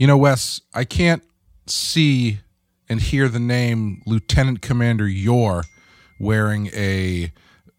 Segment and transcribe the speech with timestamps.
[0.00, 1.22] You know, Wes, I can't
[1.66, 2.38] see
[2.88, 5.62] and hear the name Lieutenant Commander Yor
[6.18, 7.32] wearing a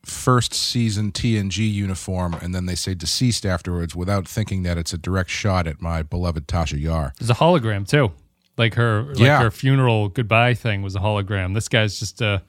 [0.06, 4.98] first season TNG uniform and then they say deceased afterwards without thinking that it's a
[4.98, 7.14] direct shot at my beloved Tasha Yar.
[7.20, 8.12] There's a hologram too.
[8.58, 9.42] Like her like Yeah.
[9.42, 11.56] her funeral goodbye thing was a hologram.
[11.56, 12.44] This guy's just a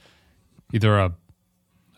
[0.74, 1.12] either a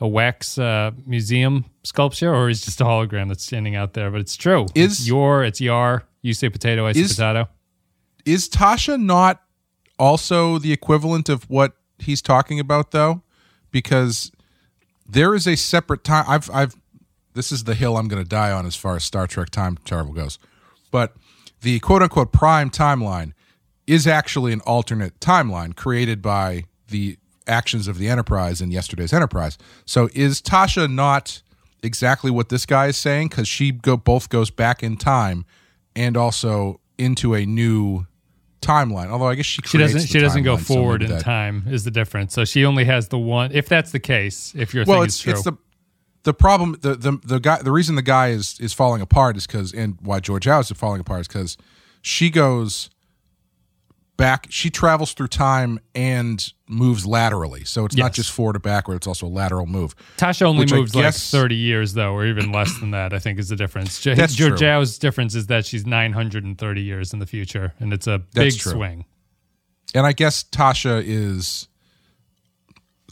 [0.00, 4.10] a wax uh, museum sculpture or he's just a hologram that's standing out there.
[4.12, 4.66] But it's true.
[4.76, 6.04] Is- it's your it's yar.
[6.22, 7.48] You say potato, I say Is- potato.
[8.24, 9.42] Is Tasha not
[9.98, 13.22] also the equivalent of what he's talking about though?
[13.70, 14.32] Because
[15.06, 16.74] there is a separate time I've I've
[17.34, 19.78] this is the hill I'm going to die on as far as Star Trek time
[19.84, 20.38] travel goes.
[20.90, 21.14] But
[21.60, 23.32] the quote unquote prime timeline
[23.86, 29.58] is actually an alternate timeline created by the actions of the Enterprise in yesterday's Enterprise.
[29.84, 31.42] So is Tasha not
[31.82, 35.44] exactly what this guy is saying cuz she go both goes back in time
[35.94, 38.06] and also into a new
[38.66, 39.08] timeline.
[39.08, 40.06] Although I guess she She doesn't.
[40.06, 41.64] She doesn't go timeline, so forward in that- time.
[41.68, 42.34] Is the difference?
[42.34, 43.50] So she only has the one.
[43.52, 45.56] If that's the case, if your Well, it's true, it's the
[46.24, 49.46] the problem the the the guy the reason the guy is is falling apart is
[49.46, 51.56] because and why Georgiou is falling apart is because
[52.02, 52.90] she goes
[54.16, 58.94] back she travels through time and moves laterally so it's not just forward or backward
[58.94, 62.52] it's also a lateral move Tasha only moves guess- like 30 years, though, or even
[62.52, 64.00] less than that, I think is the difference.
[64.00, 64.50] J- That's true.
[64.50, 68.72] Georgiou's difference is that she's 930 years in the future, and it's a big true.
[68.72, 69.04] swing.
[69.94, 71.68] and i guess tasha is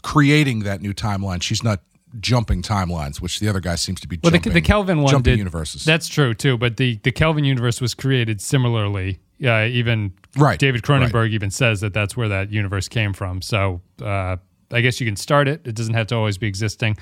[0.01, 1.81] creating that new timeline she's not
[2.19, 5.09] jumping timelines which the other guy seems to be Well, the, jumping the Kelvin one
[5.11, 5.37] jumping did.
[5.39, 9.19] universes That's true, too, but the, the Kelvin universe was created similarly.
[9.39, 13.41] Yeah, even Right, David Cronenberg even says that that's where that universe came from.
[13.41, 14.37] So uh,
[14.71, 15.67] I guess you can start it.
[15.67, 16.97] It doesn't have to always be existing.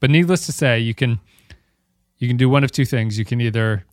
[0.00, 1.20] But needless to say, you can
[2.18, 3.18] you can do one of two things.
[3.18, 3.84] You can either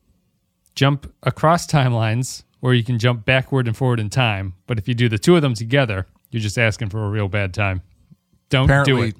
[0.76, 4.56] jump across timelines or you can jump backward and forward in time.
[4.68, 7.28] But if you do the two of them together, you're just asking for a real
[7.28, 7.82] bad time.
[8.50, 9.16] Don't do apparently it.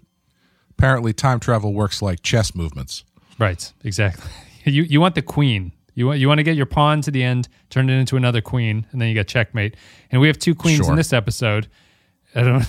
[0.72, 3.04] apparently time travel works like chess movements
[3.42, 4.30] Right, exactly.
[4.64, 5.72] You you want the queen.
[5.94, 8.42] You want you want to get your pawn to the end, turn it into another
[8.42, 9.76] queen, and then you got checkmate.
[10.10, 11.68] And we have two queens in this episode.
[12.36, 12.66] I don't.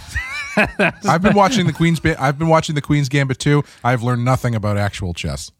[1.08, 2.00] I've been watching the Queen's.
[2.00, 3.62] Ba- I've been watching the Queen's Gambit too.
[3.84, 5.50] I've learned nothing about actual chess.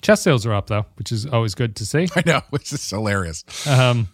[0.00, 2.08] Chess sales are up though, which is always good to see.
[2.16, 3.44] I know, which is hilarious.
[3.66, 4.08] Um,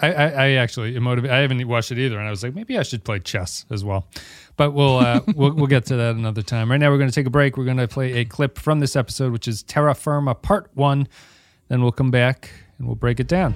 [0.00, 1.34] I, I, I actually am motivated.
[1.34, 3.84] I haven't watched it either, and I was like, maybe I should play chess as
[3.84, 4.06] well.
[4.56, 6.70] But we'll uh, we'll we'll get to that another time.
[6.70, 7.56] Right now, we're going to take a break.
[7.56, 11.06] We're going to play a clip from this episode, which is Terra Firma Part One.
[11.72, 13.54] Then we'll come back and we'll break it down.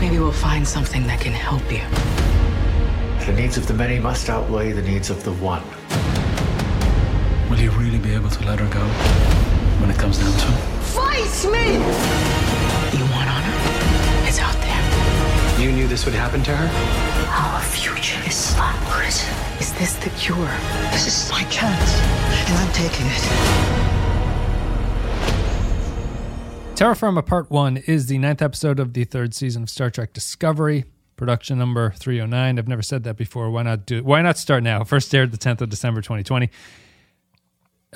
[0.00, 1.82] Maybe we'll find something that can help you.
[3.26, 5.64] The needs of the many must outweigh the needs of the one.
[7.50, 8.86] Will you really be able to let her go
[9.80, 10.62] when it comes down to it?
[10.94, 11.72] Fight me!
[12.96, 13.56] You want honor?
[14.28, 15.60] It's out there.
[15.60, 16.68] You knew this would happen to her?
[17.34, 19.28] Our future is slot prison.
[19.58, 20.54] Is this the cure?
[20.92, 21.98] This is my chance,
[22.46, 23.91] and I'm taking it.
[26.82, 30.12] Terra Firma Part 1 is the ninth episode of the third season of Star Trek
[30.12, 30.84] Discovery,
[31.14, 32.58] production number 309.
[32.58, 33.52] I've never said that before.
[33.52, 34.82] Why not do Why not start now?
[34.82, 36.50] First aired the 10th of December 2020.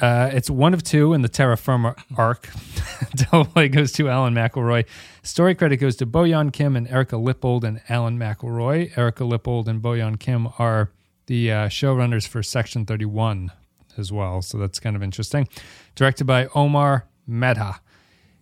[0.00, 2.48] Uh, it's one of two in the Terra Firma arc.
[3.16, 4.86] Double goes to Alan McElroy.
[5.24, 8.96] Story credit goes to Bo Yeon Kim and Erika Lippoldt and Alan McElroy.
[8.96, 10.92] Erika Lippoldt and Bo Yeon Kim are
[11.26, 13.50] the uh, showrunners for Section 31
[13.98, 15.48] as well, so that's kind of interesting.
[15.96, 17.80] Directed by Omar Madha.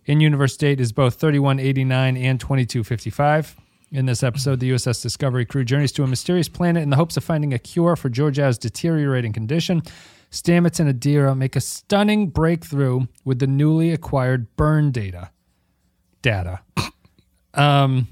[0.05, 3.55] In universe date is both 3189 and 2255.
[3.91, 7.17] In this episode, the USS Discovery crew journeys to a mysterious planet in the hopes
[7.17, 9.81] of finding a cure for Georgiou's deteriorating condition.
[10.31, 15.31] Stamets and Adira make a stunning breakthrough with the newly acquired burn data.
[16.21, 16.61] Data.
[17.53, 18.09] Um,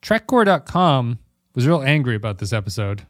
[0.00, 1.18] TrekCore.com
[1.54, 3.06] was real angry about this episode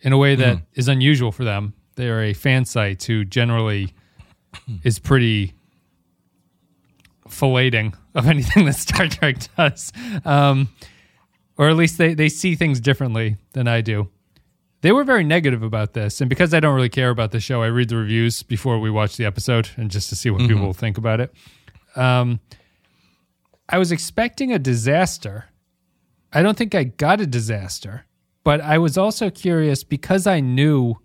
[0.00, 1.74] in a way that is unusual for them.
[1.96, 3.94] They are a fan site who generally
[4.84, 5.54] is pretty
[7.28, 9.92] filleting of anything that Star Trek does.
[10.24, 10.68] Um,
[11.56, 14.08] or at least they, they see things differently than I do.
[14.80, 16.20] They were very negative about this.
[16.20, 18.90] And because I don't really care about the show, I read the reviews before we
[18.90, 21.32] watch the episode and just to see what people think about it.
[21.96, 22.40] Um,
[23.68, 25.46] I was expecting a disaster.
[26.32, 28.04] I don't think I got a disaster,
[28.42, 30.96] but I was also curious because I knew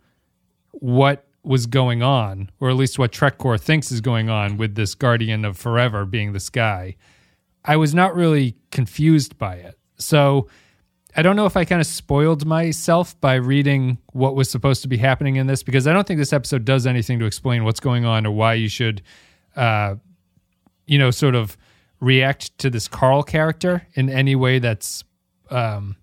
[0.72, 4.94] what was going on, or at least what TrekCore thinks is going on with this
[4.96, 6.96] Guardian of Forever being this guy.
[7.64, 9.78] I was not really confused by it.
[9.98, 10.48] So
[11.16, 14.88] I don't know if I kind of spoiled myself by reading what was supposed to
[14.88, 17.80] be happening in this because I don't think this episode does anything to explain what's
[17.80, 19.02] going on or why you should,
[19.56, 19.96] uh,
[20.86, 21.58] you know, sort of
[22.00, 25.04] react to this Carl character in any way that's
[25.50, 25.96] um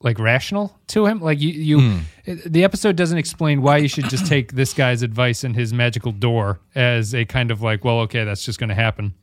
[0.00, 1.20] like rational to him.
[1.20, 5.02] Like you, you it- the episode doesn't explain why you should just take this guy's
[5.02, 8.68] advice and his magical door as a kind of like, well, okay, that's just going
[8.68, 9.14] to happen.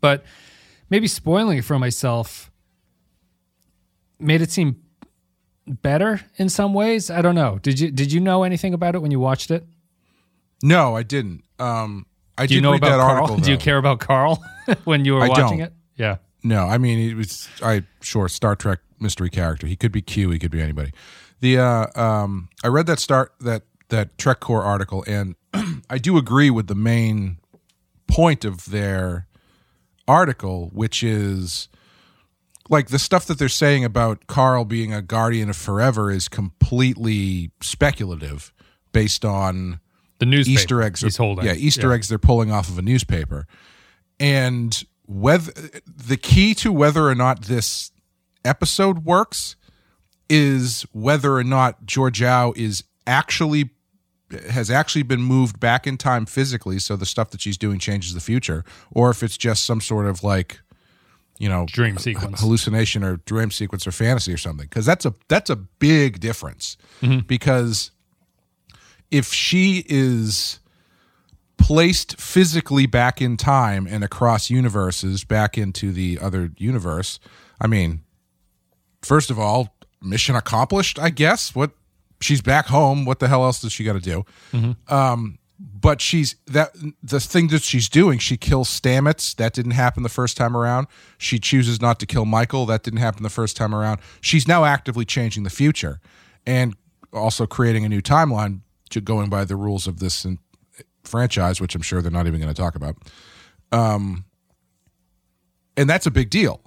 [0.00, 0.24] But
[0.90, 2.50] maybe spoiling it for myself
[4.18, 4.82] made it seem
[5.66, 7.10] better in some ways.
[7.10, 7.58] I don't know.
[7.62, 9.66] Did you did you know anything about it when you watched it?
[10.62, 11.44] No, I didn't.
[11.58, 12.06] Um,
[12.38, 13.22] I Do you know read about that Carl?
[13.22, 13.36] article.
[13.42, 14.42] Do you care about Carl
[14.84, 15.68] when you were I watching don't.
[15.68, 15.72] it?
[15.96, 16.16] Yeah.
[16.44, 19.66] No, I mean it was I sure Star Trek mystery character.
[19.66, 20.30] He could be Q.
[20.30, 20.92] He could be anybody.
[21.40, 25.34] The uh, um, I read that start that that Trek Core article, and
[25.90, 27.38] I do agree with the main
[28.06, 29.26] point of their
[30.08, 31.68] article, which is
[32.68, 37.50] like the stuff that they're saying about Carl being a guardian of forever is completely
[37.60, 38.52] speculative,
[38.92, 39.80] based on
[40.18, 41.00] The newspaper Easter eggs.
[41.02, 41.44] he's are- holding.
[41.44, 43.46] Yeah, Easter eggs they're pulling off of a newspaper,
[44.18, 45.52] and whether
[45.86, 47.92] the key to whether or not this
[48.44, 49.55] episode works
[50.28, 53.70] is whether or not Georgiou is actually
[54.50, 58.12] has actually been moved back in time physically, so the stuff that she's doing changes
[58.12, 60.60] the future, or if it's just some sort of like
[61.38, 62.40] you know Dream sequence.
[62.40, 66.76] hallucination or dream sequence or fantasy or something because that's a that's a big difference
[67.02, 67.20] mm-hmm.
[67.26, 67.90] because
[69.10, 70.60] if she is
[71.58, 77.18] placed physically back in time and across universes back into the other universe
[77.60, 78.00] i mean
[79.02, 79.75] first of all
[80.06, 81.54] mission accomplished i guess.
[81.54, 81.72] What
[82.20, 83.04] she's back home.
[83.04, 84.24] What the hell else does she got to do
[84.88, 89.34] um but she's that the thing that she's doing she kills stamets.
[89.36, 90.86] That didn't happen the first time around.
[91.18, 92.66] She chooses not to kill michael.
[92.66, 94.00] That didn't happen the first time around.
[94.20, 96.00] She's now actively changing the future
[96.46, 96.76] and
[97.12, 98.60] also creating a new timeline
[98.90, 100.26] to going by the rules of this
[101.04, 102.96] franchise which i'm sure they're not even going to talk about.
[103.72, 104.24] Um
[105.76, 106.60] and that's a big deal.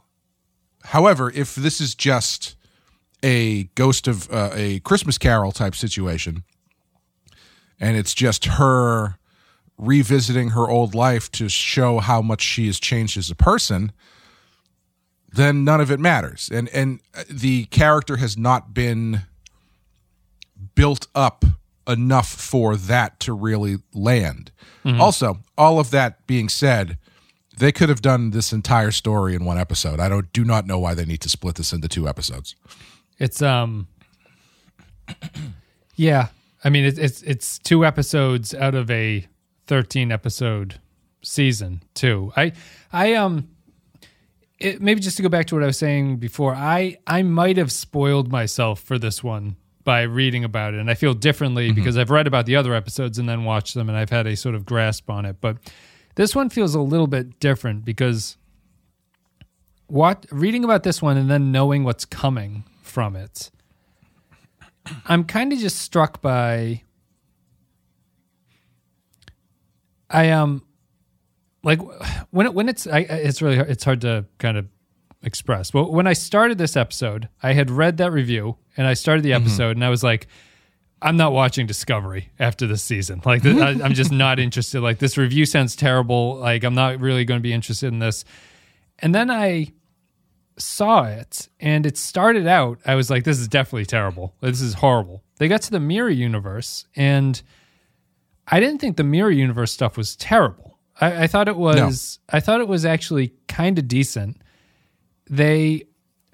[0.84, 2.56] However if this is just
[3.24, 6.44] a ghost of uh, a christmas carol type situation.
[7.80, 9.18] And it's just her
[9.78, 13.94] revisiting her old life to show how much she has changed as a person
[15.32, 16.50] then none of it matters.
[16.52, 17.00] And and
[17.30, 19.22] the character has not been
[20.76, 21.46] built up
[21.88, 24.52] enough for that to really land.
[25.00, 26.98] Also all of that being said
[27.58, 30.00] they could have done this entire story in one episode.
[30.00, 32.56] I don't do not know why they need to split this into two episodes
[33.20, 33.88] It's um
[35.96, 36.28] Yeah.
[36.64, 39.28] I mean it's it's it's two episodes out of a
[39.68, 40.80] 13 episode
[41.22, 42.32] season, too.
[42.36, 42.54] I
[42.92, 43.50] I um
[44.60, 47.58] it, maybe just to go back to what I was saying before, I I might
[47.58, 49.56] have spoiled myself for this one
[49.86, 53.18] by reading about it, and I feel differently because I've read about the other episodes
[53.18, 55.38] and then watched them, and I've had a sort of grasp on it.
[55.40, 55.58] But
[56.16, 58.38] this one feels a little bit different because
[59.88, 63.52] what reading about this one and then knowing what's coming from it,
[65.06, 66.84] I'm kind of just struck by.
[70.10, 70.64] I um
[71.64, 71.80] like
[72.32, 74.68] when it, when it's I, it's really hard, it's hard to kind of
[75.24, 75.72] express.
[75.72, 79.34] But when I started this episode, I had read that review and I started the
[79.34, 80.28] episode and I was like,
[81.02, 83.22] I'm not watching Discovery after this season.
[83.26, 84.82] Like th- I, I'm just not interested.
[84.82, 86.36] Like this review sounds terrible.
[86.38, 88.26] Like I'm not really going to be interested in this.
[89.00, 89.74] And then I
[90.60, 94.36] saw it and it started out i was like this is definitely terrible.
[94.42, 95.24] This is horrible.
[95.38, 97.42] They got to the mirror universe and
[98.48, 100.78] i didn't think the mirror universe stuff was terrible.
[101.00, 104.42] I, I thought it was i thought it was actually kind of decent.
[105.30, 105.84] They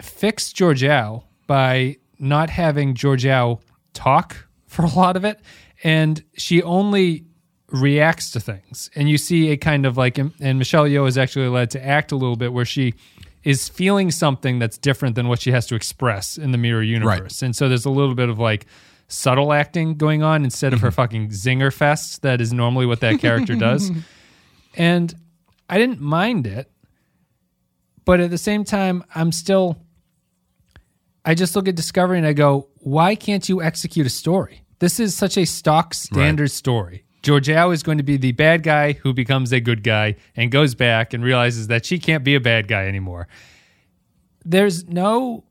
[0.00, 3.60] fixed Georgiou by not having Georgiou
[3.92, 5.40] talk for a lot of it,
[5.84, 7.24] and she only
[7.68, 8.90] reacts to things.
[8.94, 12.12] And you see a kind of like, and Michelle Yeoh is actually led to act
[12.12, 12.94] a little bit where she
[13.46, 17.42] is feeling something that's different than what she has to express in the mirror universe.
[17.42, 18.66] And so there's a little bit of like
[19.08, 20.94] subtle acting going on instead of her mm-hmm.
[20.94, 23.90] fucking zinger fest that is normally what that character does.
[24.78, 25.14] And
[25.70, 26.70] I didn't mind it
[28.04, 29.78] but at the same time i'm still
[31.24, 34.62] i just look at discovery and i go why can't you execute a story?
[34.78, 38.92] This is such a stock standard story Georgiou is going to be the bad guy
[38.92, 42.40] who becomes a good guy and goes back and realizes that she can't be a
[42.40, 43.26] bad guy anymore
[44.44, 45.44] there's no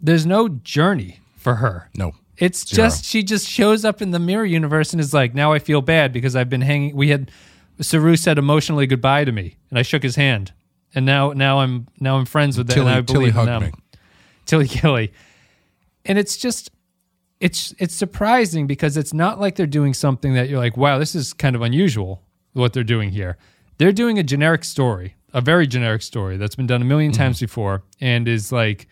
[0.00, 2.12] there's no journey for her no
[2.42, 2.88] it's Zero.
[2.88, 5.80] just she just shows up in the mirror universe and is like, now I feel
[5.80, 6.96] bad because I've been hanging.
[6.96, 7.30] We had
[7.80, 10.52] Saru said emotionally goodbye to me, and I shook his hand,
[10.94, 12.74] and now now I'm now I'm friends with them.
[12.74, 13.62] Tilly- and I Tilly believe in hugged them.
[13.62, 13.98] me.
[14.46, 15.12] Tilly Killy,
[16.04, 16.70] and it's just
[17.42, 21.16] it's it's surprising because it's not like they're doing something that you're like, wow, this
[21.16, 22.22] is kind of unusual
[22.52, 23.36] what they're doing here.
[23.78, 27.40] they're doing a generic story, a very generic story that's been done a 1000000 times
[27.40, 28.86] before, and is like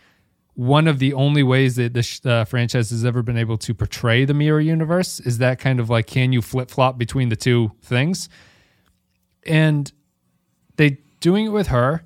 [0.54, 4.24] one of the only ways that the uh, franchise has ever been able to portray
[4.24, 5.20] the mirror universe.
[5.20, 8.28] Is that kind of like can you flip flop between the two things?
[9.46, 9.92] And
[10.74, 12.02] they doing it with her,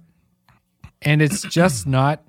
[1.00, 2.22] and it's just not.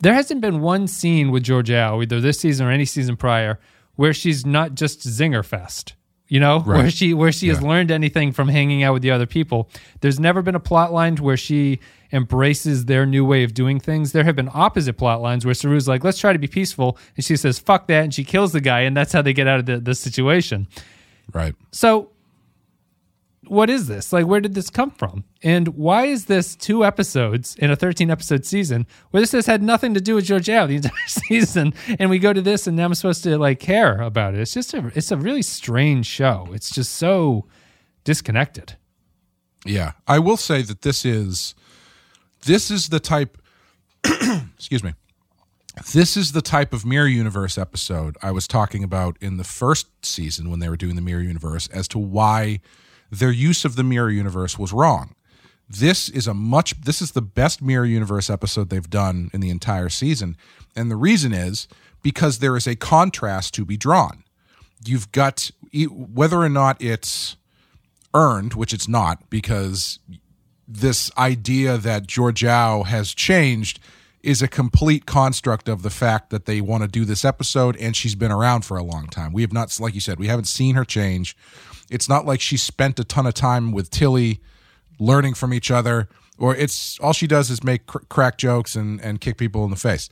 [0.00, 3.58] There hasn't been one scene with Georgiou, either this season or any season prior,
[3.94, 5.94] where she's not just zinger fest.
[6.28, 9.26] You know, where she where she has learned anything from hanging out with the other
[9.26, 9.70] people.
[10.00, 11.78] There's never been a plot line where she
[12.12, 14.10] embraces their new way of doing things.
[14.10, 17.24] There have been opposite plot lines where Saru's like, "Let's try to be peaceful," and
[17.24, 19.60] she says, "Fuck that," and she kills the guy, and that's how they get out
[19.60, 20.66] of the, the situation.
[21.32, 21.54] Right.
[21.70, 22.10] So,
[23.48, 24.12] what is this?
[24.12, 25.24] Like, where did this come from?
[25.42, 29.62] And why is this two episodes in a 13 episode season where this has had
[29.62, 31.74] nothing to do with Georgiou the entire season?
[31.98, 34.40] And we go to this, and now I'm supposed to like care about it.
[34.40, 36.48] It's just a, it's a really strange show.
[36.52, 37.46] It's just so
[38.04, 38.76] disconnected.
[39.64, 41.54] Yeah, I will say that this is
[42.44, 43.38] this is the type
[44.56, 44.94] excuse me.
[45.92, 49.88] This is the type of mirror universe episode I was talking about in the first
[50.06, 52.60] season when they were doing the mirror universe as to why
[53.10, 55.14] their use of the mirror universe was wrong.
[55.68, 59.50] This is a much this is the best mirror universe episode they've done in the
[59.50, 60.36] entire season.
[60.76, 61.66] And the reason is
[62.02, 64.22] because there is a contrast to be drawn.
[64.84, 65.50] You've got
[65.90, 67.36] whether or not it's
[68.14, 69.98] earned, which it's not, because
[70.68, 73.80] this idea that Georgiou has changed
[74.22, 77.94] is a complete construct of the fact that they want to do this episode and
[77.94, 79.32] she's been around for a long time.
[79.32, 81.36] We have not, like you said, we haven't seen her change.
[81.90, 84.40] It's not like she spent a ton of time with Tilly
[84.98, 86.08] learning from each other,
[86.38, 89.70] or it's all she does is make cr- crack jokes and, and kick people in
[89.70, 90.10] the face.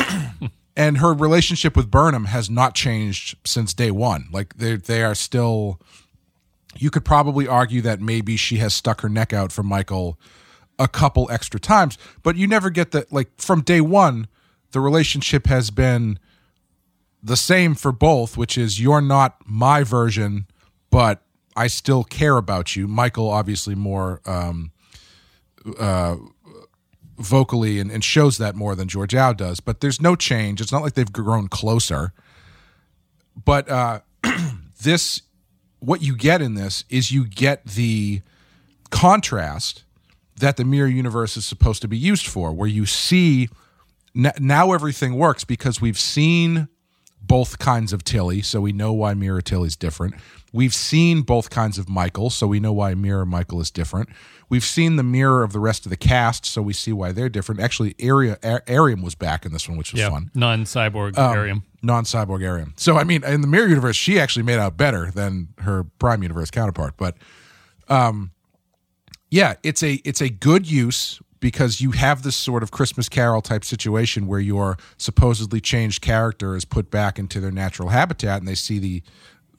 [0.76, 4.28] and her relationship with Burnham has not changed since day one.
[4.32, 5.80] Like they they are still.
[6.76, 10.20] You could probably argue that maybe she has stuck her neck out for Michael
[10.80, 13.12] a couple extra times, but you never get that.
[13.12, 14.26] Like from day one,
[14.72, 16.18] the relationship has been
[17.22, 20.46] the same for both, which is you're not my version,
[20.90, 21.22] but
[21.54, 22.88] I still care about you.
[22.88, 24.72] Michael, obviously, more um,
[25.78, 26.16] uh,
[27.18, 30.62] vocally and, and shows that more than Georgiou does, but there's no change.
[30.62, 32.14] It's not like they've grown closer.
[33.44, 34.00] But uh,
[34.82, 35.20] this,
[35.78, 38.22] what you get in this is you get the
[38.90, 39.84] contrast
[40.40, 43.48] that the mirror universe is supposed to be used for, where you see
[44.14, 46.68] now everything works because we've seen
[47.22, 50.14] both kinds of Tilly, so we know why Mirror Tilly's different.
[50.52, 54.08] We've seen both kinds of Michael, so we know why Mirror Michael is different.
[54.48, 57.28] We've seen the mirror of the rest of the cast, so we see why they're
[57.28, 57.60] different.
[57.60, 60.30] Actually, Aria, Airiam was back in this one, which was fun.
[60.34, 61.62] non cyborg Um, Airiam.
[61.82, 62.72] non-cyborg Airiam.
[62.76, 66.22] So I mean, in the mirror universe, she actually made out better than her Prime
[66.22, 66.94] universe counterpart.
[66.96, 67.16] But,
[67.88, 68.32] um,
[69.30, 73.40] yeah, it's a it's a good use because you have this sort of Christmas Carol
[73.40, 78.48] type situation where your supposedly changed character is put back into their natural habitat, and
[78.48, 79.02] they see the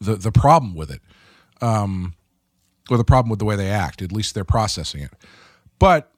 [0.00, 1.00] the the problem with it,
[1.60, 2.14] um,
[2.90, 4.02] or the problem with the way they act.
[4.02, 5.12] At least they're processing it,
[5.78, 6.12] but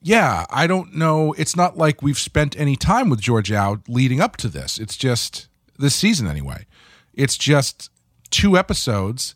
[0.00, 1.34] yeah, I don't know.
[1.36, 4.78] It's not like we've spent any time with Georgiou leading up to this.
[4.78, 5.48] It's just
[5.78, 6.66] this season anyway.
[7.12, 7.90] It's just
[8.30, 9.34] two episodes,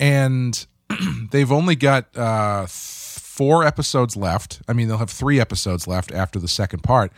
[0.00, 0.66] and
[1.30, 4.60] they've only got uh, th- four episodes left.
[4.68, 7.12] I mean, they'll have three episodes left after the second part,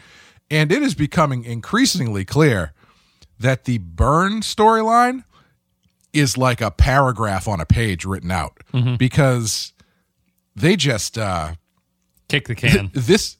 [0.51, 2.73] and it is becoming increasingly clear
[3.39, 5.25] that the Burn storyline
[6.13, 8.59] is like a paragraph on a page written out
[8.99, 9.73] because
[10.55, 11.19] they just.
[11.19, 11.55] Uh,
[12.29, 12.91] Kick the can.
[12.95, 13.37] this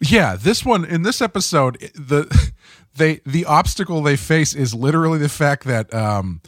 [0.00, 2.52] yeah this one in this episode the
[2.96, 6.40] they the obstacle they face is literally the fact that um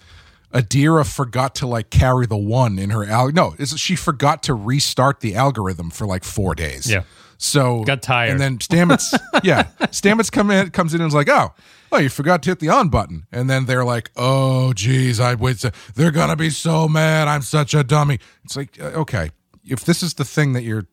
[0.53, 4.55] adira forgot to like carry the one in her al no it's, she forgot to
[4.55, 7.03] restart the algorithm for like four days Yeah.
[7.37, 8.31] so Got tired.
[8.31, 9.13] and then stamets
[9.45, 11.53] yeah stamets come in comes in and is like oh
[11.93, 15.35] oh you forgot to hit the on button and then they're like oh geez i
[15.35, 19.31] wait to, they're gonna be so mad i'm such a dummy it's like uh, okay
[19.67, 20.87] if this is the thing that you're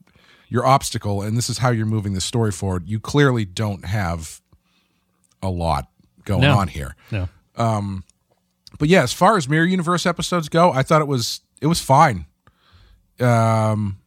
[0.49, 4.41] your obstacle and this is how you're moving the story forward you clearly don't have
[5.41, 5.87] a lot
[6.25, 6.57] going No.
[6.57, 7.29] on here no.
[8.79, 11.79] But yeah as far as mirror universe episodes go i thought it was it was
[11.81, 12.25] fine
[13.19, 13.97] um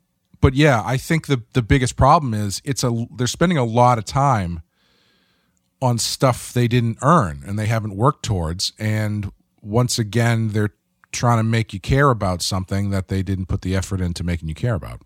[0.41, 3.99] but yeah i think the the biggest problem is it's a they're spending a lot
[3.99, 4.63] of time
[5.81, 9.31] on stuff they didn't earn and they haven't worked towards and
[9.63, 10.75] once again they're
[11.13, 14.49] trying to make you care about something that they didn't put the effort into making
[14.49, 15.01] you care about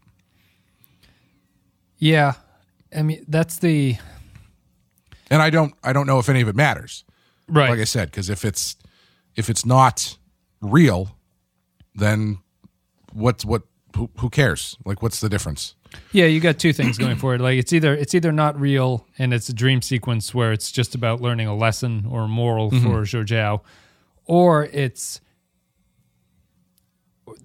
[1.99, 2.33] Yeah.
[2.95, 3.97] I mean, that's the.
[5.31, 7.05] and i don't i don't know if any of it matters
[7.49, 7.69] Right.
[7.71, 8.77] like I said, because if it's
[9.37, 10.19] if it's not
[10.61, 11.17] real,
[11.95, 12.39] then
[13.13, 13.63] what's what
[13.97, 14.77] who, who cares?
[14.85, 15.75] Like what's the difference?
[16.13, 17.41] Yeah, you got two things going for it.
[17.41, 20.95] Like it's either it's either not real and it's a dream sequence where it's just
[20.95, 22.85] about learning a lesson or a moral mm-hmm.
[22.87, 23.61] for Zhou Zhao,
[24.25, 25.21] or it's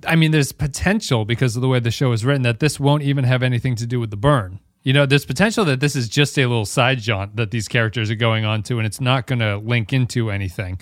[0.06, 3.04] I mean, there's potential because of the way the show is written that this won't
[3.04, 4.60] even have anything to do with the burn.
[4.84, 8.10] You know, there's potential that this is just a little side jaunt that these characters
[8.10, 10.80] are going on to, and it's not going to link into anything.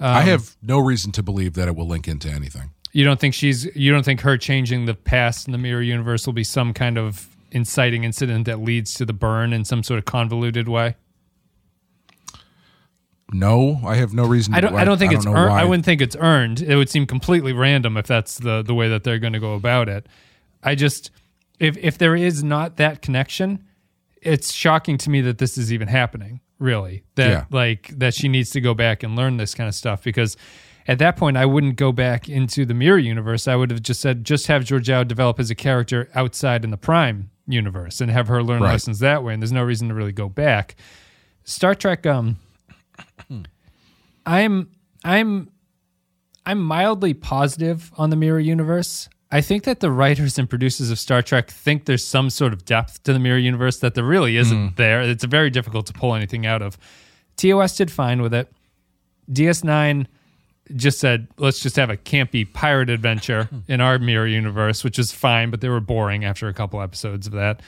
[0.00, 2.70] I have um, no reason to believe that it will link into anything.
[2.92, 6.26] You don't think she's you don't think her changing the past in the mirror universe
[6.26, 9.98] will be some kind of inciting incident that leads to the burn in some sort
[9.98, 10.96] of convoluted way?
[13.32, 14.54] No, I have no reason.
[14.54, 14.74] I don't.
[14.74, 15.50] I don't think it's know earned.
[15.50, 15.60] why.
[15.60, 16.60] I wouldn't think it's earned.
[16.60, 19.54] It would seem completely random if that's the the way that they're going to go
[19.54, 20.06] about it.
[20.64, 21.12] I just
[21.60, 23.64] if if there is not that connection,
[24.20, 26.40] it's shocking to me that this is even happening.
[26.60, 27.44] Really, that Yeah.
[27.50, 30.36] like that she needs to go back and learn this kind of stuff because
[30.86, 33.48] at that point I wouldn't go back into the mirror universe.
[33.48, 36.76] I would have just said just have Georgiou develop as a character outside in the
[36.76, 38.72] Prime universe and have her learn Right.
[38.72, 39.32] lessons that way.
[39.32, 40.76] And there's no reason to really go back.
[41.44, 42.04] Star Trek.
[42.06, 42.36] Um,
[44.26, 44.68] I'm
[45.04, 45.50] I'm
[46.46, 49.08] I'm mildly positive on the mirror universe.
[49.32, 52.64] I think that the writers and producers of Star Trek think there's some sort of
[52.64, 54.74] depth to the mirror universe that there really isn't hmm.
[54.74, 55.02] there.
[55.02, 56.76] It's very difficult to pull anything out of.
[57.36, 58.52] TOS did fine with it.
[59.30, 60.06] DS9
[60.74, 63.58] just said, let's just have a campy pirate adventure hmm.
[63.68, 67.26] in our mirror universe, which is fine, but they were boring after a couple episodes
[67.26, 67.60] of that.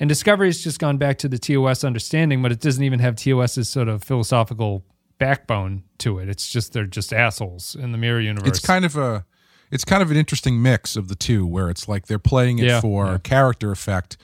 [0.00, 3.68] And Discovery's just gone back to the TOS understanding, but it doesn't even have TOS's
[3.68, 4.84] sort of philosophical
[5.18, 6.28] backbone to it.
[6.28, 8.48] It's just they're just assholes in the mirror universe.
[8.48, 9.24] it's kind of a
[9.72, 12.66] it's kind of an interesting mix of the two where it's like they're playing it
[12.66, 13.18] Yeah, for yeah.
[13.18, 14.16] character effect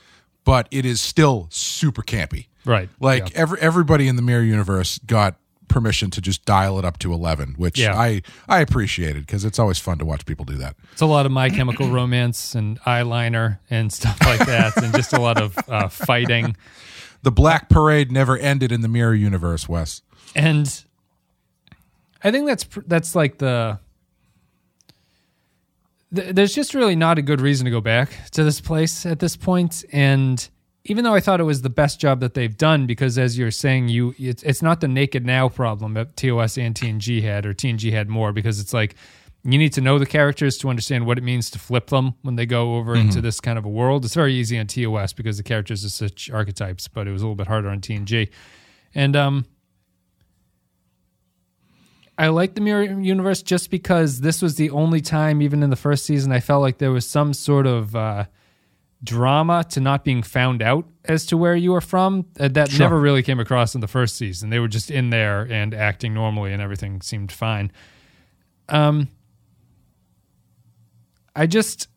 [0.45, 2.89] but it is still super campy right.
[3.01, 3.41] like Yeah.
[3.41, 5.35] every everybody in the mirror universe got
[5.67, 7.95] permission to just dial it up to 11 which Yeah.
[7.99, 11.25] i i appreciated because it's always fun to watch people do that It's a lot
[11.27, 15.55] of My Chemical Romance and eyeliner and stuff like that, and just a lot of
[15.67, 16.55] uh, fighting.
[17.21, 20.01] the black parade never ended in the mirror universe wes
[20.35, 20.83] and
[22.23, 23.79] I think that's that's like the.
[26.13, 29.19] Th- There's just really not a good reason to go back to this place at
[29.19, 30.47] this point, and
[30.85, 33.51] even though I thought it was the best job that they've done, because as you're
[33.51, 37.53] saying, you it's, it's not the naked now problem that TOS and TNG had, or
[37.53, 38.95] TNG had more, because it's like
[39.43, 42.35] you need to know the characters to understand what it means to flip them when
[42.35, 44.03] they go over into this kind of a world.
[44.03, 47.25] It's very easy on TOS because the characters are such archetypes, but it was a
[47.25, 48.29] little bit harder on TNG,
[48.95, 49.45] and um.
[52.19, 55.77] I like the Mirror Universe just because this was the only time, even in the
[55.77, 58.25] first season, I felt like there was some sort of uh,
[59.01, 62.25] drama to not being found out as to where you were from.
[62.37, 64.49] Uh, that never really came across in the first season.
[64.49, 67.71] They were just in there and acting normally, and everything seemed fine.
[68.67, 69.07] Um,
[71.37, 71.87] I just,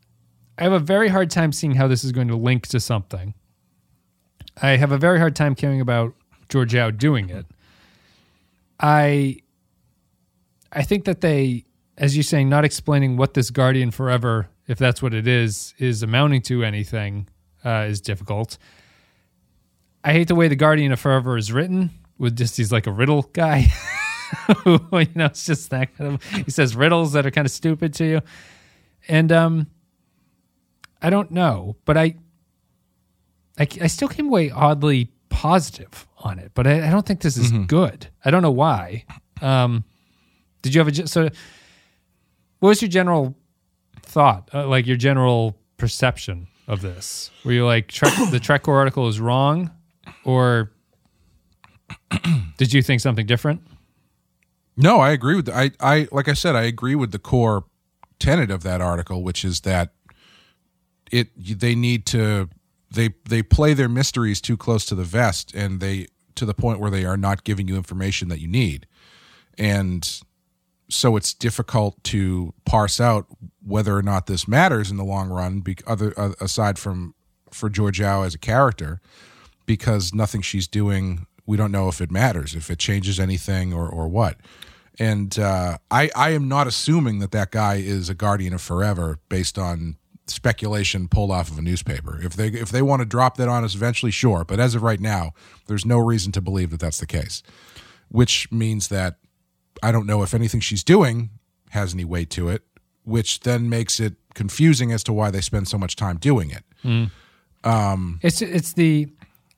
[0.56, 3.34] I have a very hard time seeing how this is going to link to something.
[4.62, 6.14] I have a very hard time caring about
[6.48, 7.46] Georgiou doing it.
[8.78, 9.41] I
[10.72, 11.64] I think that they,
[11.98, 16.02] as you're saying, not explaining what this Guardian Forever, if that's what it is, is
[16.02, 17.28] amounting to anything,
[17.64, 18.56] uh, is difficult.
[20.02, 22.92] I hate the way the Guardian of Forever is written, with just he's like a
[22.92, 23.66] riddle guy.
[24.66, 24.80] you
[25.14, 26.24] know, it's just that kind of.
[26.24, 28.20] He says riddles that are kind of stupid to you,
[29.08, 29.66] and um,
[31.02, 32.14] I don't know, but I,
[33.58, 37.36] I, I still came away oddly positive on it, but I, I don't think this
[37.36, 38.08] is good.
[38.24, 39.04] I don't know why.
[39.40, 39.84] Um,
[40.62, 41.28] did you have a so?
[42.60, 43.34] What was your general
[44.02, 47.30] thought, uh, like your general perception of this?
[47.44, 49.70] Were you like Trek, the Trekcore article is wrong,
[50.24, 50.70] or
[52.56, 53.62] did you think something different?
[54.76, 57.64] No, I agree with the, I I like I said I agree with the core
[58.18, 59.92] tenet of that article which is that
[61.10, 62.48] it they need to
[62.90, 66.80] they they play their mysteries too close to the vest and they to the point
[66.80, 68.86] where they are not giving you information that you need.
[69.58, 70.22] And
[70.92, 73.26] so it's difficult to parse out
[73.64, 77.14] whether or not this matters in the long run be, other uh, aside from
[77.50, 79.00] for Georgiou as a character
[79.66, 83.88] because nothing she's doing we don't know if it matters if it changes anything or
[83.88, 84.36] or what.
[84.98, 89.18] And uh, I I am not assuming that that guy is a guardian of forever
[89.28, 92.20] based on speculation pulled off of a newspaper.
[92.22, 94.44] If they if they want to drop that on us eventually sure.
[94.44, 95.32] But as of right now
[95.66, 97.42] there's no reason to believe that that's the case
[98.12, 99.16] which means that
[99.82, 101.30] I don't know if anything she's doing
[101.70, 102.62] has any weight to it
[103.04, 106.64] which then makes it confusing as to why they spend so much time doing it
[108.22, 109.08] It's it's the,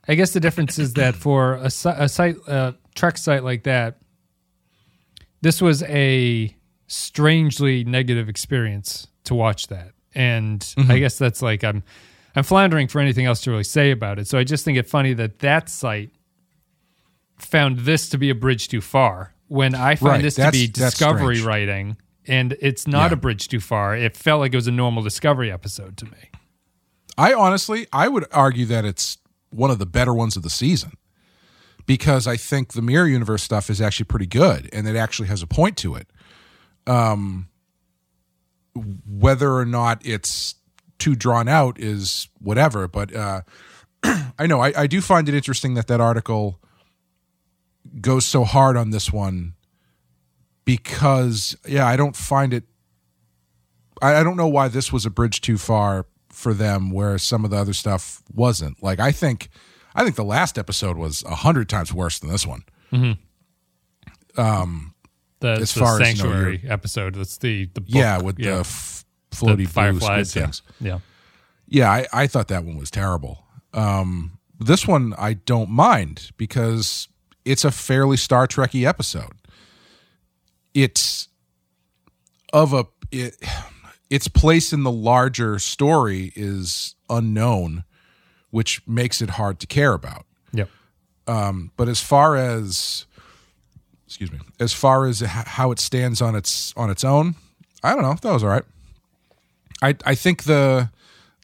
[0.07, 3.99] I guess the difference is that for a, a site, a Trek site like that,
[5.41, 6.55] this was a
[6.87, 9.93] strangely negative experience to watch that.
[10.15, 10.91] and Mm-hmm.
[10.91, 11.83] I guess that's like I'm
[12.37, 14.27] I'm floundering for anything else to really say about it.
[14.27, 16.11] So I just think it funny that that site
[17.39, 20.61] found this to be a bridge too far when I find Right, this to that's-
[20.62, 23.14] be discovery writing, and it's not Yeah.
[23.14, 23.96] a bridge too far.
[23.96, 26.30] It felt like it was a normal discovery episode to me.
[27.18, 29.18] I honestly, I would argue that it's
[29.50, 30.92] one of the better ones of the season
[31.87, 35.40] because I think the mirror universe stuff is actually pretty good and it actually has
[35.42, 36.09] a point to it.
[36.87, 37.48] Um,
[39.07, 40.57] whether or not it's
[40.98, 43.42] too drawn out is whatever, but uh,
[44.38, 46.61] I know I, I do find it interesting that that article
[48.00, 49.54] goes so hard on this one
[50.64, 52.64] because yeah, I don't find it.
[54.02, 57.44] I, I don't know why this was a bridge too far for them, where some
[57.44, 58.83] of the other stuff wasn't.
[58.83, 59.48] Like I think,
[59.94, 62.64] I think the last episode was a hundred times worse than this one.
[65.40, 67.14] The, As the far as, you know, sanctuary episode.
[67.14, 68.54] That's the the book, yeah, with yeah.
[68.54, 70.35] the f- floaty blue fireflies.
[70.35, 70.42] Yeah.
[70.42, 70.62] things.
[70.80, 70.98] yeah.
[71.66, 73.44] Yeah, I, I thought that one was terrible.
[73.72, 77.09] Um, this one I don't mind because
[77.44, 79.33] it's a fairly Star Trekky episode.
[80.74, 81.28] It's
[82.52, 83.37] of a it,
[84.11, 87.85] its place in the larger story is unknown,
[88.50, 90.26] which makes it hard to care about.
[90.52, 90.68] Yep.
[91.76, 93.07] But as far as
[94.07, 97.35] excuse me, as far as how it stands on its on its own,
[97.83, 98.14] I don't know.
[98.20, 98.64] That was all right.
[99.83, 100.90] I I think the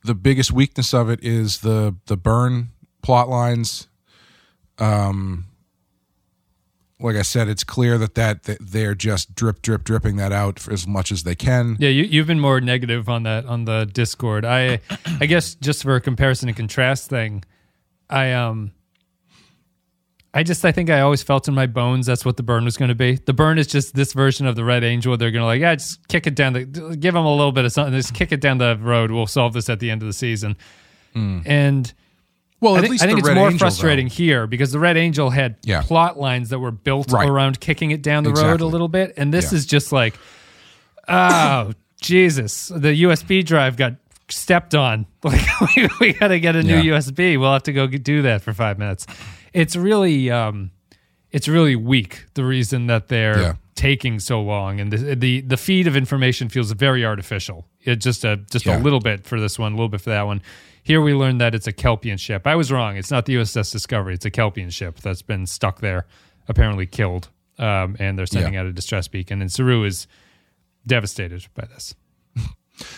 [0.05, 2.69] the biggest weakness of it is the the burn
[3.03, 3.89] plot lines.
[4.79, 5.47] Um,
[7.01, 10.59] like I said, it's clear that that, that they're just drip drip dripping that out
[10.59, 11.77] for as much as they can.
[11.79, 14.45] Yeah, you, you've been more negative on that on the Discord.
[14.45, 14.81] I,
[15.21, 17.45] I guess just for a comparison and contrast thing,
[18.09, 18.73] I um,
[20.33, 22.77] I just I think I always felt in my bones that's what the burn was
[22.77, 23.15] going to be.
[23.15, 25.17] The burn is just this version of the Red Angel.
[25.17, 27.65] They're going to like, yeah, just kick it down the, give them a little bit
[27.65, 29.11] of something, just kick it down the road.
[29.11, 30.57] We'll solve this at the end of the season.
[31.47, 31.93] And
[32.61, 34.15] Well, I at think, least I think it's Red more Angel, frustrating though.
[34.15, 35.83] here because the Red Angel had Yeah.
[35.83, 37.29] plot lines that were built Right.
[37.29, 39.59] around kicking it down the road a little bit, and this Yeah.
[39.59, 40.15] is just like,
[41.09, 43.95] oh Jesus, the USB drive got
[44.29, 45.07] stepped on.
[45.25, 45.43] Like
[45.77, 46.97] we, we got to get a new Yeah.
[46.99, 47.39] USB.
[47.39, 49.07] We'll have to go do that for five minutes.
[49.53, 50.71] It's really, um,
[51.31, 52.25] it's really weak.
[52.35, 56.71] The reason that they're taking so long and the, the the feed of information feels
[56.73, 57.67] very artificial.
[57.83, 58.79] It just a just Yeah.
[58.79, 60.41] a little bit for this one, a little bit for that one.
[60.83, 62.47] Here we learned that it's a Kelpien ship.
[62.47, 62.97] I was wrong.
[62.97, 64.15] It's not the USS Discovery.
[64.15, 66.07] It's a Kelpien ship that's been stuck there,
[66.49, 68.61] apparently killed, um, and they're sending Yeah.
[68.61, 69.41] out a distress beacon.
[69.41, 70.07] And Saru is
[70.87, 71.95] devastated by this.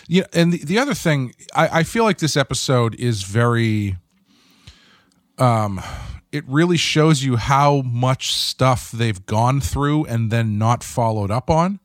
[0.07, 3.97] Yeah, and the, the other thing, I, I feel like this episode is very
[5.39, 5.81] um
[6.31, 11.51] it really shows you how much stuff they've gone through and then not followed up
[11.51, 11.81] on.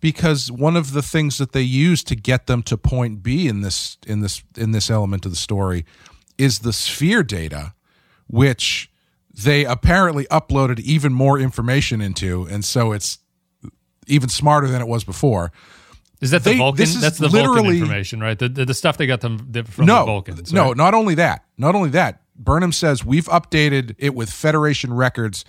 [0.00, 3.62] Because one of the things that they use to get them to point B in
[3.62, 5.84] this in this in this element of the story
[6.36, 7.74] is the sphere data,
[8.28, 8.90] which
[9.32, 13.18] they apparently uploaded even more information into, and so it's
[14.06, 15.52] even smarter than it was before.
[16.20, 16.86] Is that the Vulcan?
[17.00, 18.38] That's the Vulcan information, right?
[18.38, 20.52] The, the, the stuff they got them from no, the Vulcans.
[20.52, 20.76] No, right?
[20.76, 21.44] not only that.
[21.56, 22.22] Not only that.
[22.36, 25.44] Burnham says we've updated it with Federation records.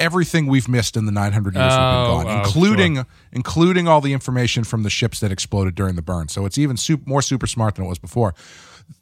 [0.00, 3.06] Everything we've missed in the 900 years we've been Oh, gone, oh, including sure.
[3.32, 6.28] including all the information from the ships that exploded during the burn.
[6.28, 8.34] So it's even sup- more super smart than it was before.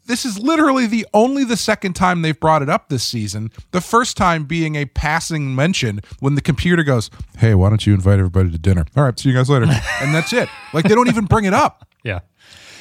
[0.06, 3.50] This is literally the only the second time they've brought it up this season.
[3.72, 7.94] The first time being a passing mention when the computer goes, "Hey, why don't you
[7.94, 9.66] invite everybody to dinner?" All right, see you guys later,
[10.00, 10.48] and that's it.
[10.72, 11.86] Like they don't even bring it up.
[12.02, 12.20] Yeah.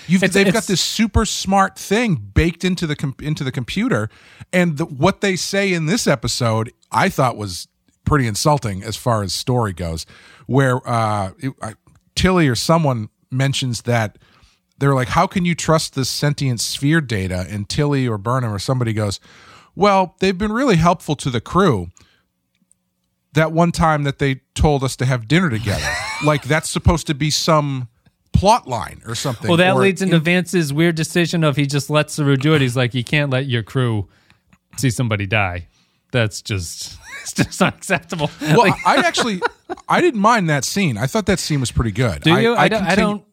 [0.08, 3.52] You've, It's- they've it's- got this super smart thing baked into the com- into the
[3.52, 4.10] computer,
[4.54, 7.68] and the, what they say in this episode, I thought was
[8.06, 10.06] pretty insulting as far as story goes.
[10.46, 11.74] Where uh, it, I,
[12.16, 14.18] Tilly or someone mentions that
[14.78, 18.60] they're like, "How can you trust this sentient sphere data?" And Tilly or Burnham or
[18.60, 19.20] somebody goes,
[19.76, 21.90] "Well, they've been really helpful to the crew."
[23.34, 25.86] That one time that they told us to have dinner together,
[26.26, 27.90] like that's supposed to be some
[28.36, 29.48] plot line or something.
[29.48, 32.62] Well, that or leads into Vance's weird decision of he just lets Saru do it.
[32.62, 34.08] He's like, you can't let your crew
[34.78, 35.68] see somebody die.
[36.16, 38.32] That's just it's just unacceptable.
[38.42, 39.42] Well, Like, I actually,
[39.90, 40.98] I didn't mind that scene.
[40.98, 42.22] I thought that scene was pretty good.
[42.24, 42.56] do you?
[42.56, 42.84] I, don't.
[42.84, 43.24] I don't.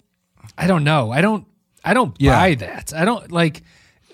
[0.58, 1.10] I don't know.
[1.12, 1.46] I don't.
[1.84, 2.36] I don't Yeah.
[2.38, 2.92] buy that.
[2.92, 3.62] I don't like.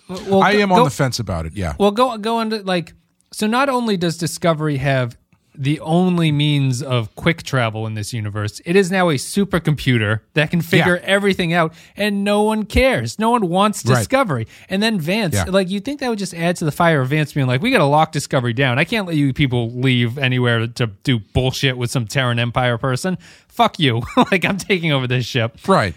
[0.08, 1.54] Well, I go- am on go- the fence about it.
[1.56, 1.74] Yeah.
[1.78, 2.92] Well, go go into like
[3.32, 3.46] so.
[3.46, 5.16] Not only does Discovery have
[5.60, 10.50] the only means of quick travel in this universe, it is now a supercomputer that
[10.52, 11.02] can figure Yeah.
[11.04, 13.18] everything out, and no one cares.
[13.18, 13.96] No one wants Right.
[13.98, 14.46] Discovery.
[14.70, 15.44] And then Vance, Yeah.
[15.48, 17.70] like you think that would just add to the fire of Vance being like, "We
[17.72, 18.78] got to lock Discovery down.
[18.78, 23.18] I can't let you people leave anywhere to do bullshit with some Terran Empire person.
[23.48, 24.02] Fuck you.
[24.30, 25.94] like I'm taking over this ship." right.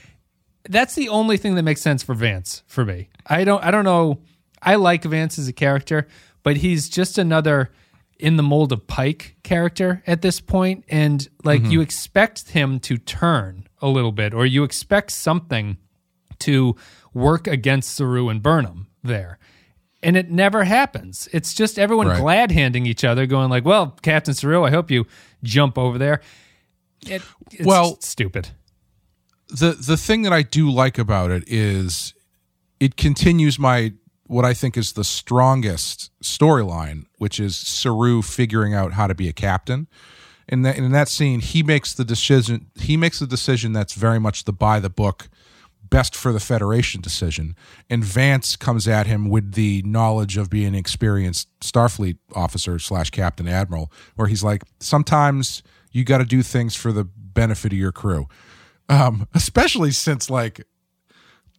[0.70, 3.10] that's the only thing that makes sense for Vance for me.
[3.28, 4.20] I don't I don't know.
[4.62, 6.08] I like Vance as a character,
[6.44, 7.70] but he's just another
[8.22, 11.72] in the mold of Pike character at this point and like mm-hmm.
[11.72, 15.78] you expect him to turn a little bit or you expect something
[16.40, 16.76] to
[17.14, 19.40] work against Saru and Burnham there.
[20.04, 21.28] And it never happens.
[21.32, 22.20] It's just everyone Right.
[22.20, 25.06] glad handing each other, going like, "Well, Captain Saru, I hope you
[25.44, 26.22] jump over there."
[27.06, 28.50] It, it's Well- stupid.
[29.50, 32.14] the the thing that I do like about it is
[32.80, 33.94] it continues my
[34.32, 39.28] what I think is the strongest storyline, which is Saru figuring out how to be
[39.28, 39.88] a captain.
[40.48, 42.68] In that in that scene, he makes the decision.
[42.76, 45.30] He makes the decision that's very much the by the book,
[45.90, 47.56] best for the Federation decision.
[47.90, 53.10] And Vance comes at him with the knowledge of being an experienced Starfleet officer slash
[53.12, 57.78] captain admiral, where he's like, sometimes you got to do things for the benefit of
[57.78, 58.28] your crew
[58.92, 60.68] um, especially since like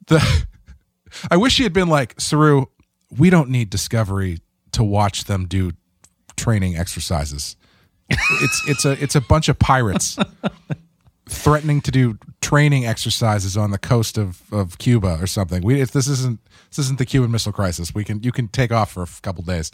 [0.06, 0.46] the.
[1.30, 2.66] I wish he had been like Saru.
[3.16, 4.38] We don't need Discovery
[4.72, 5.72] to watch them do
[6.36, 7.56] training exercises.
[8.08, 10.18] It's it's a it's a bunch of pirates
[11.28, 15.62] threatening to do training exercises on the coast of, of Cuba or something.
[15.62, 18.72] We if this isn't this isn't the Cuban Missile Crisis, we can you can take
[18.72, 19.70] off for a couple days.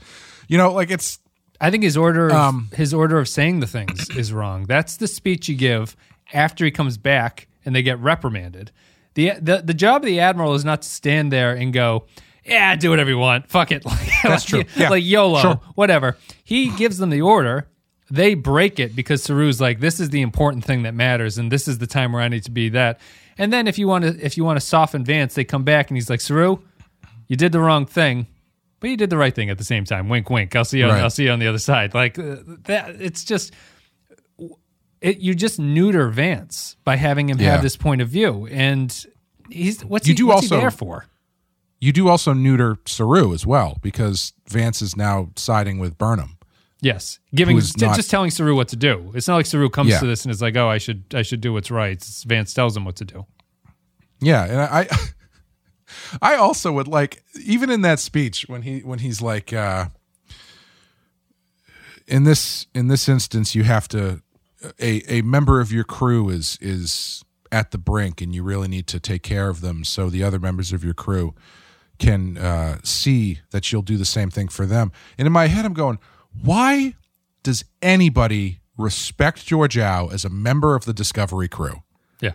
[0.46, 1.18] You know, like it's
[1.61, 4.66] I think his order of, Um, his order of saying the things is wrong.
[4.66, 5.96] That's the speech you give
[6.33, 8.70] after he comes back and they get reprimanded.
[9.19, 12.07] The the the job of the admiral is not to stand there and go,
[12.47, 13.49] "Yeah, do whatever you want.
[13.49, 14.63] Fuck it." Like, That's true.
[14.77, 14.91] Yeah.
[14.91, 15.61] Like YOLO, Sure.
[15.75, 16.17] whatever.
[16.45, 17.67] He gives them the order.
[18.11, 21.67] They break it because Saru's like, "This is the important thing that matters, and this
[21.67, 23.01] is the time where I need to be that."
[23.37, 25.91] And then if you want to if you want to soften Vance, they come back
[25.91, 26.59] and he's like, "Saru,
[27.27, 28.29] you did the wrong thing."
[28.79, 30.09] But you did the right thing at the same time.
[30.09, 30.55] Wink, wink.
[30.55, 30.85] I'll see you.
[30.85, 31.03] On, Right.
[31.03, 31.93] I'll see you on the other side.
[31.95, 33.01] Like uh, that.
[33.01, 33.53] It's just
[35.01, 35.19] it.
[35.19, 37.53] You just neuter Vance by having him Yeah.
[37.53, 38.91] have this point of view, and
[39.51, 41.07] he's what's You he, do what's he also- there for?
[41.81, 46.37] you do also neuter Saru as well because Vance is now siding with Burnham.
[46.81, 49.11] Yes, giving j- not- just telling Saru what to do.
[49.15, 50.01] It's not like Saru comes Yeah.
[50.01, 52.53] to this and is like, "Oh, I should I should do what's right." It's Vance
[52.55, 53.27] tells him what to do.
[54.21, 54.89] Yeah, and I,
[56.23, 59.87] I also would like even in that speech when he when he's like, uh,
[62.07, 64.23] in this in this instance, you have to
[64.81, 68.87] a a member of your crew is is at the brink, and you really need
[68.88, 71.35] to take care of them so the other members of your crew
[71.99, 74.92] can uh, see that you'll do the same thing for them.
[75.16, 75.99] And in my head, I'm going,
[76.33, 76.94] why
[77.42, 81.83] does anybody respect Georgiou as a member of the Discovery crew?
[82.21, 82.33] Yeah,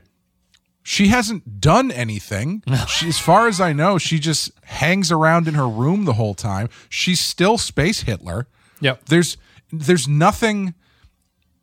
[0.81, 2.63] she hasn't done anything.
[2.87, 6.33] She, as far as I know, she just hangs around in her room the whole
[6.33, 6.69] time.
[6.89, 8.47] She's still Space Hitler.
[8.81, 9.05] Yep.
[9.05, 9.37] There's
[9.71, 10.75] there's nothing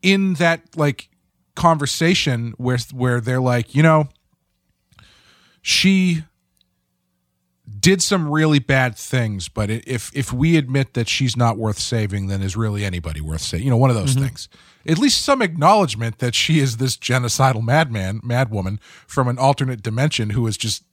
[0.03, 1.09] in that like
[1.55, 4.09] conversation where where they're like, you know,
[5.63, 6.25] she
[7.79, 12.27] did some really bad things, but if if we admit that she's not worth saving,
[12.27, 13.65] then is really anybody worth saving?
[13.65, 14.49] You know, one of those things.
[14.87, 20.31] At least some acknowledgement that she is this genocidal madman, madwoman from an alternate dimension
[20.31, 20.85] who is just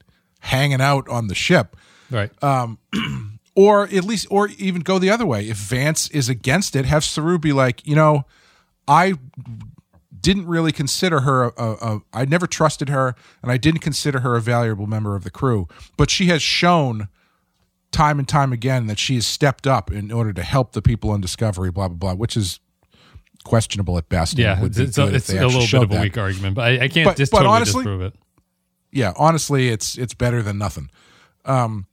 [0.41, 1.75] hanging out on the ship
[2.11, 2.31] right.
[2.43, 2.77] Um,
[3.55, 7.03] or at least or even go the other way if vance is against it have
[7.03, 8.23] saru be like you know
[8.87, 9.13] i
[10.19, 14.19] didn't really consider her a, a, a i never trusted her and i didn't consider
[14.21, 17.07] her a valuable member of the crew but she has shown
[17.91, 21.09] time and time again that she has stepped up in order to help the people
[21.11, 22.59] on discovery blah blah blah which is
[23.45, 26.01] questionable at best yeah, it's, it's, a, it's a little bit of a that.
[26.01, 28.13] weak argument, but I, I can't But- just but totally honestly- disprove it.
[28.91, 30.89] yeah honestly it's it's better than nothing
[31.45, 31.85] um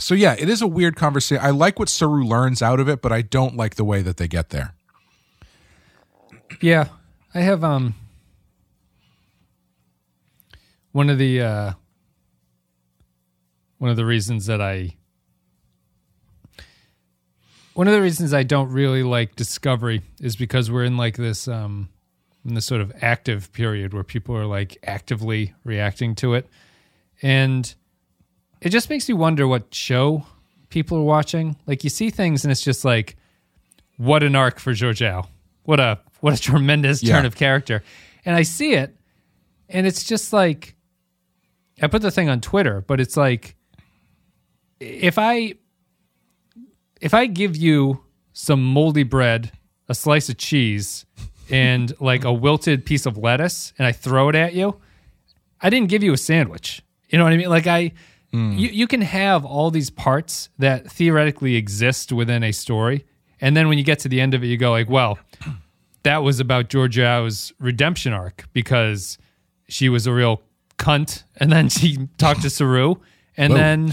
[0.00, 3.02] so yeah it is a weird conversation i like what saru learns out of it
[3.02, 4.74] but i don't like the way that they get there
[6.60, 6.88] Yeah,
[7.34, 7.94] I have um
[10.92, 11.72] one of the uh
[13.78, 14.96] one of the reasons that I
[17.74, 21.48] one of the reasons I don't really like Discovery is because we're in like this
[21.48, 21.88] um
[22.44, 26.48] in this sort of active period where people are like actively reacting to it.
[27.22, 27.72] And
[28.60, 30.26] it just makes me wonder what show
[30.70, 31.56] people are watching.
[31.66, 33.16] Like you see things and it's just like
[33.96, 35.26] what an arc for Georgiou.
[35.64, 37.82] What a what a tremendous turn of character.
[38.24, 38.96] And I see it
[39.70, 40.74] and it's just like
[41.80, 43.56] I put the thing on Twitter, but it's like
[44.80, 45.54] if I
[47.00, 49.52] if I give you some moldy bread,
[49.88, 51.06] a slice of cheese,
[51.50, 54.78] and like a wilted piece of lettuce, and I throw it at you,
[55.60, 56.82] I didn't give you a sandwich.
[57.08, 57.48] You know what I mean?
[57.48, 57.92] Like I,
[58.32, 58.52] hmm.
[58.52, 63.06] you, you can have all these parts that theoretically exist within a story,
[63.40, 65.18] and then when you get to the end of it, you go like, well,
[66.02, 69.18] that was about Georgiou Georgiou's redemption arc because
[69.68, 70.42] she was a real
[70.78, 72.96] cunt, and then she talked to Saru,
[73.36, 73.58] and Whoa.
[73.58, 73.92] then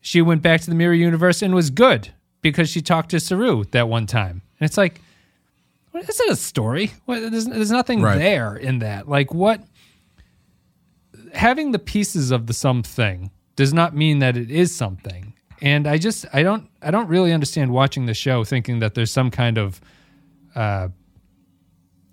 [0.00, 3.64] she went back to the mirror universe and was good because she talked to Saru
[3.72, 4.42] that one time.
[4.60, 5.00] And it's like,
[5.90, 6.92] what, is it a story?
[7.06, 8.18] What, there's, there's nothing Right.
[8.18, 9.08] there in that.
[9.08, 9.62] Like what?
[11.34, 15.32] Having the pieces of the something does not mean that it is something.
[15.60, 19.10] And I just I don't I don't really understand watching the show thinking that there's
[19.10, 19.80] some kind of
[20.54, 20.88] uh,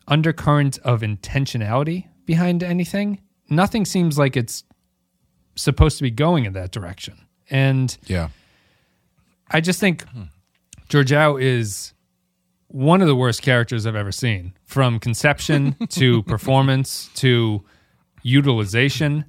[0.07, 3.19] undercurrent of intentionality behind anything.
[3.49, 4.63] Nothing seems like it's
[5.55, 7.15] supposed to be going in that direction.
[7.49, 8.29] And Yeah.
[9.51, 10.05] I just think
[10.89, 11.93] Georgiou is
[12.67, 17.63] one of the worst characters I've ever seen, from conception to performance to
[18.23, 19.25] utilization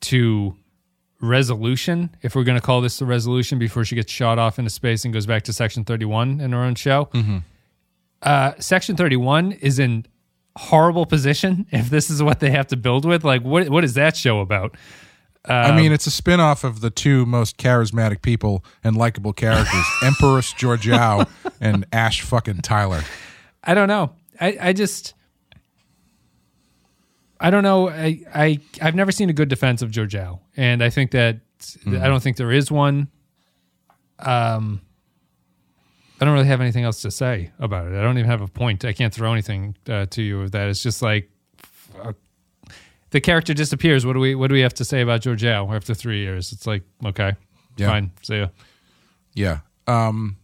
[0.00, 0.56] to
[1.20, 2.10] resolution.
[2.22, 5.04] If we're going to call this the resolution before she gets shot off into space
[5.04, 7.08] and goes back to Section 31 in her own show,
[8.22, 10.06] uh, Section 31 is in
[10.58, 13.24] horrible position if this is what they have to build with.
[13.24, 14.76] Like, what what is that show about?
[15.44, 19.84] I mean, it's a spin off of the two most charismatic people and likable characters,
[20.02, 21.26] Empress Georgiou
[21.58, 23.00] and Ash fucking Tyler.
[23.64, 24.12] I don't know.
[24.38, 25.14] I, I just
[27.40, 27.88] I don't know.
[27.88, 31.38] I, I I've never seen a good defense of Georgiou, and I think that
[31.86, 33.08] I don't think there is one.
[34.18, 34.82] Um,
[36.20, 37.96] I don't really have anything else to say about it.
[37.96, 38.84] I don't even have a point.
[38.84, 40.68] I can't throw anything uh, to you with that.
[40.68, 41.30] It's just like
[42.02, 42.12] uh,
[43.10, 44.04] the character disappears.
[44.04, 46.52] What do we What do we have to say about Georgiou after three years?
[46.52, 47.34] It's like okay,
[47.76, 47.88] Yeah.
[47.88, 48.48] fine, see ya.
[49.34, 49.58] Yeah.
[49.86, 50.36] Um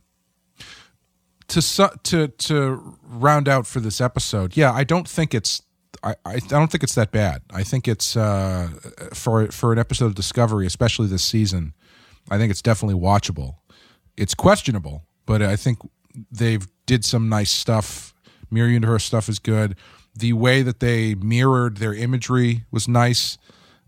[1.48, 4.56] to su- to to round out for this episode.
[4.56, 5.60] Yeah, I don't think it's
[6.02, 7.42] I, I I don't think it's that bad.
[7.52, 8.68] I think it's uh
[9.12, 11.74] for for an episode of Discovery, especially this season,
[12.30, 13.56] I think it's definitely watchable.
[14.16, 15.78] It's questionable, but I think
[16.30, 18.14] they've did some nice stuff.
[18.50, 19.76] Mirror universe stuff is good.
[20.14, 23.38] The way that they mirrored their imagery was nice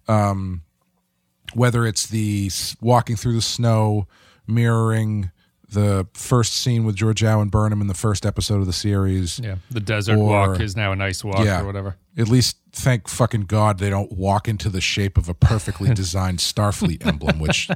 [0.08, 0.62] um,
[1.54, 4.06] whether it's the walking through the snow,
[4.46, 5.30] mirroring
[5.70, 9.38] the first scene with Georgiou and Burnham in the first episode of the series.
[9.38, 11.60] Yeah, the desert Or- walk is now a nice walk Yeah.
[11.62, 11.96] or whatever.
[12.18, 16.38] At least thank fucking God they don't walk into the shape of a perfectly designed
[16.38, 17.68] Starfleet emblem, which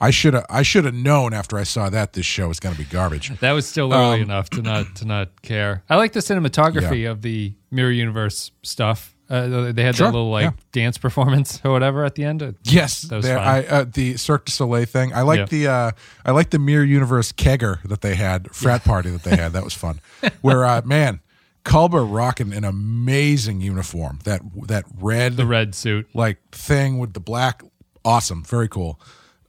[0.00, 2.74] I should have I should have known after I saw that this show is going
[2.74, 3.30] to be garbage.
[3.40, 5.82] That was still early um, enough to not to not care.
[5.88, 7.10] I like the cinematography Yeah.
[7.10, 9.14] of the Mirror Universe stuff.
[9.30, 10.50] Uh, they had Sure, that little like yeah.
[10.72, 12.42] dance performance or whatever at the end.
[12.42, 15.14] It- Yes, That was there- I, uh, the Cirque du Soleil thing.
[15.14, 15.44] I like Yeah.
[15.46, 15.90] the uh,
[16.26, 19.52] I like the Mirror Universe kegger that they had, frat party that they had.
[19.52, 20.00] That was fun.
[20.40, 21.20] Where uh, man,
[21.64, 24.18] Culber rocking an amazing uniform.
[24.24, 26.08] That that red the red suit.
[26.12, 27.62] like thing with the black,
[28.04, 29.00] awesome, very cool.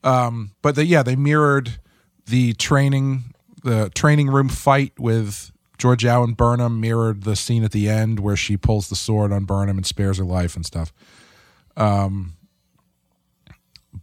[0.03, 1.79] Um, but the, yeah, they mirrored
[2.27, 6.79] the training the training room fight with Georgiou Allen Burnham.
[6.79, 10.17] Mirrored the scene at the end where she pulls the sword on Burnham and spares
[10.17, 10.93] her life and stuff.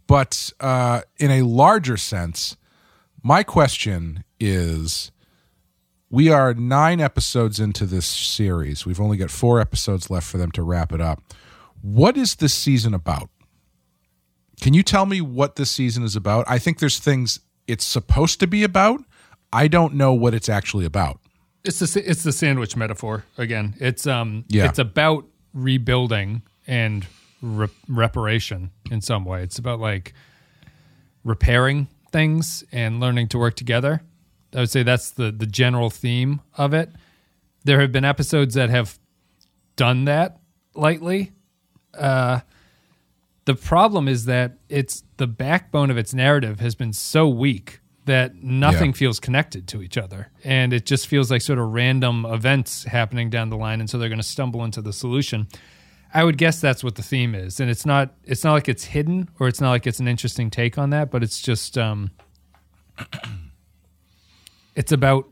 [0.07, 2.57] But uh, in a larger sense,
[3.23, 5.11] my question is
[6.09, 8.85] we are nine episodes into this series.
[8.85, 11.21] We've only got four episodes left for them to wrap it up.
[11.81, 13.29] What is this season about?
[14.61, 16.45] Can you tell me what this season is about?
[16.47, 19.01] I think there's things it's supposed to be about.
[19.53, 21.19] I don't know what it's actually about.
[21.63, 23.75] It's the it's the sandwich metaphor again.
[23.79, 24.65] It's um Yeah.
[24.69, 27.05] it's about rebuilding and
[27.41, 29.43] re- reparation in some way.
[29.43, 30.13] It's about like
[31.23, 34.01] repairing things and learning to work together.
[34.55, 36.91] I would say that's the the general theme of it.
[37.65, 38.97] There have been episodes that have
[39.75, 40.39] done that
[40.75, 41.33] lightly.
[41.93, 42.39] Uh,
[43.45, 48.35] the problem is that it's the backbone of its narrative has been so weak that
[48.43, 48.97] nothing Yeah.
[48.97, 53.29] feels connected to each other and it just feels like sort of random events happening
[53.29, 55.47] down the line and so they're going to stumble into the solution
[56.13, 58.85] i would guess that's what the theme is and it's not it's not like it's
[58.85, 62.09] hidden or it's not like it's an interesting take on that but it's just um
[64.75, 65.31] it's about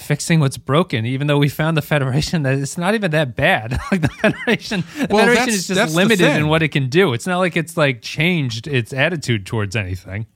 [0.00, 3.78] fixing what's broken even though we found the federation that it's not even that bad.
[3.92, 7.12] Like the federation the Well, federation is just limited in what it can do.
[7.12, 10.26] It's not like it's like changed its attitude towards anything.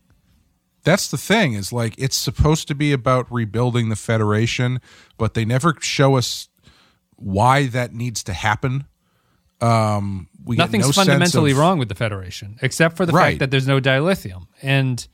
[0.84, 4.80] That's the thing is like it's supposed to be about rebuilding the federation,
[5.16, 6.48] but they never show us
[7.16, 8.84] why that needs to happen.
[9.60, 13.30] Um, we nothing's no fundamentally of- wrong with the federation except for the Right.
[13.30, 14.46] fact that there's no dilithium.
[14.62, 15.06] And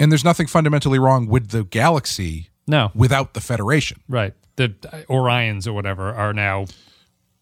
[0.00, 4.00] and there's nothing fundamentally wrong with the galaxy no without the federation.
[4.08, 4.68] right the
[5.08, 6.66] orions or whatever are now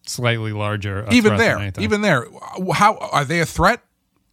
[0.07, 2.27] slightly larger even there, even there,
[2.75, 3.83] how are they a threat?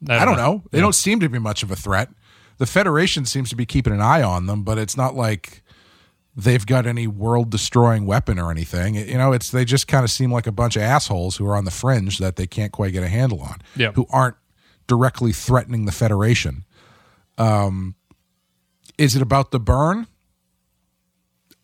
[0.07, 0.63] I don't know.
[0.71, 0.83] They Yeah.
[0.83, 2.09] don't seem to be much of a threat.
[2.57, 5.63] The Federation seems to be keeping an eye on them, but it's not like
[6.35, 8.95] they've got any world destroying weapon or anything.
[8.95, 11.55] You know, it's they just kind of seem like a bunch of assholes who are
[11.55, 13.61] on the fringe that they can't quite get a handle on.
[13.77, 13.95] Yep.
[13.95, 14.35] Who aren't
[14.87, 16.65] directly threatening the Federation.
[17.37, 17.95] Um
[18.97, 20.05] is it about the burn?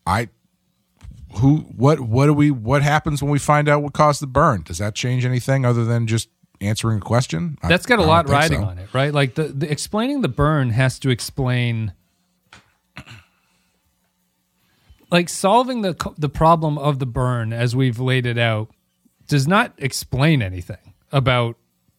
[0.06, 0.28] I
[1.34, 4.62] who what what do we what happens when we find out what caused the burn?
[4.62, 6.28] Does that change anything other than just
[6.60, 7.56] answering a question?
[7.62, 8.66] That's got a I lot think riding so.
[8.66, 9.12] on it, right?
[9.14, 11.92] Like the, the explaining the burn has to explain
[15.10, 18.70] like solving the the problem of the burn as we've laid it out
[19.28, 21.56] does not explain anything about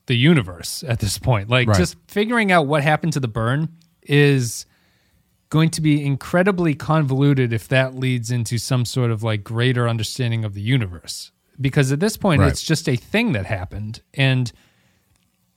[0.07, 1.49] the universe at this point.
[1.49, 1.77] Like Right.
[1.77, 3.69] just figuring out what happened to the burn
[4.03, 4.65] is
[5.51, 10.43] going to be incredibly convoluted if that leads into some sort of like greater understanding
[10.43, 11.31] of the universe.
[11.59, 12.49] Because at this point, Right.
[12.51, 14.51] it's just a thing that happened, and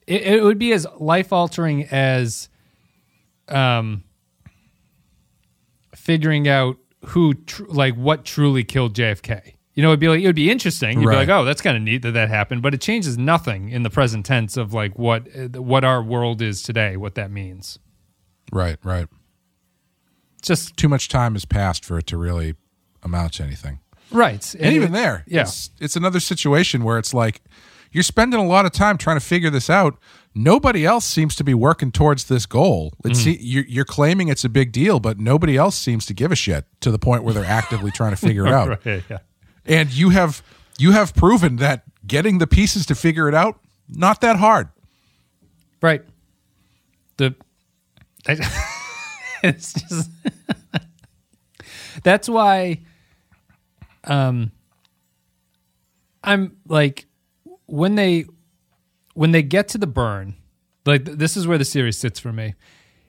[0.07, 2.51] it, it would be as life altering as
[3.49, 4.03] um,
[5.95, 6.77] figuring out
[7.07, 9.55] who, tr- like, what truly killed JFK.
[9.75, 11.01] You know, it'd be like it would be interesting.
[11.01, 11.15] You'd Right.
[11.15, 13.83] be like, "Oh, that's kind of neat that that happened," but it changes nothing in
[13.83, 15.27] the present tense of like what
[15.57, 17.79] what our world is today, what that means.
[18.53, 19.09] Right, right.
[20.45, 22.55] Just Too much time has passed for it to really
[23.03, 23.81] amount to anything.
[24.11, 25.43] right, And even there, yeah.
[25.43, 27.43] it's, it's another situation where it's like
[27.93, 29.99] you're spending a lot of time trying to figure this out.
[30.35, 32.93] Nobody else seems to be working towards this goal.
[33.05, 33.41] It's Mm-hmm.
[33.41, 36.65] you're, you're claiming it's a big deal, but nobody else seems to give a shit
[36.81, 38.85] to the point where they're actively trying to figure it out.
[38.85, 39.19] Right, yeah.
[39.65, 40.43] And you have
[40.79, 44.69] you have proven that getting the pieces to figure it out not that hard.
[45.81, 46.03] Right.
[47.17, 47.35] The
[49.49, 50.11] it's just
[52.03, 52.81] that's why
[54.05, 54.53] um
[56.23, 57.07] I'm like
[57.67, 58.27] when they
[59.15, 60.35] when they get to the burn
[60.87, 62.55] like this is where the series sits for me.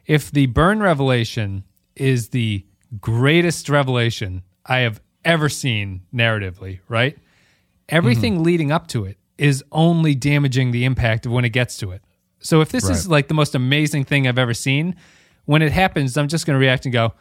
[0.05, 1.63] If the burn revelation
[1.95, 2.65] is the
[3.01, 7.17] greatest revelation I have ever seen narratively, right?
[7.89, 11.91] Everything leading up to it is only damaging the impact of when it gets to
[11.91, 12.01] it.
[12.39, 14.95] So if this is like the most amazing thing I've ever seen,
[15.45, 17.13] when it happens, I'm just going to react and go,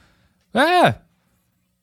[0.54, 0.98] ah,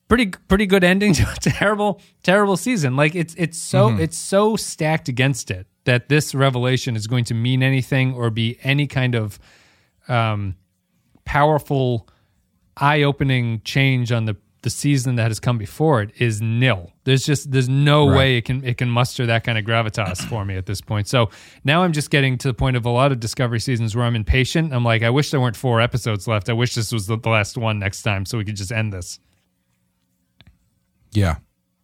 [0.07, 2.95] pretty pretty good ending to a terrible terrible season.
[2.95, 7.33] Like it's it's so it's so stacked against it that this revelation is going to
[7.33, 9.39] mean anything or be any kind of
[10.07, 10.55] um,
[11.25, 12.07] powerful,
[12.77, 16.91] eye opening change on the the season that has come before it is nil.
[17.03, 18.18] There's just there's no Right.
[18.18, 21.07] way it can it can muster that kind of gravitas for me at this point.
[21.07, 21.30] So
[21.64, 24.16] now I'm just getting to the point of a lot of Discovery seasons where I'm
[24.16, 24.72] impatient.
[24.74, 26.47] I'm like, I wish there weren't four episodes left.
[26.47, 28.93] I wish this was the, the last one next time so we could just end
[28.93, 29.20] this.
[31.12, 31.38] Yeah.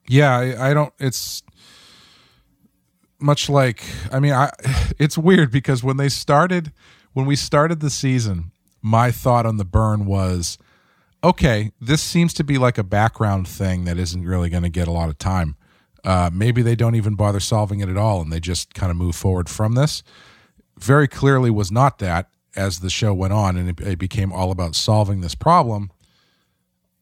[0.07, 1.43] Yeah, I, I don't it's
[3.19, 4.51] much like I mean I
[4.99, 6.71] it's weird because when they started
[7.13, 8.51] when we started the season,
[8.81, 10.57] my thought on the burn was
[11.27, 14.87] okay, this seems to be like a background thing that isn't really going to get
[14.87, 15.57] a lot of time.
[16.05, 18.95] Uh, maybe they don't even bother solving it at all and they just kind of
[18.95, 20.03] move forward from this.
[20.79, 24.51] Very clearly was not that as the show went on and it, it became all
[24.51, 25.91] about solving this problem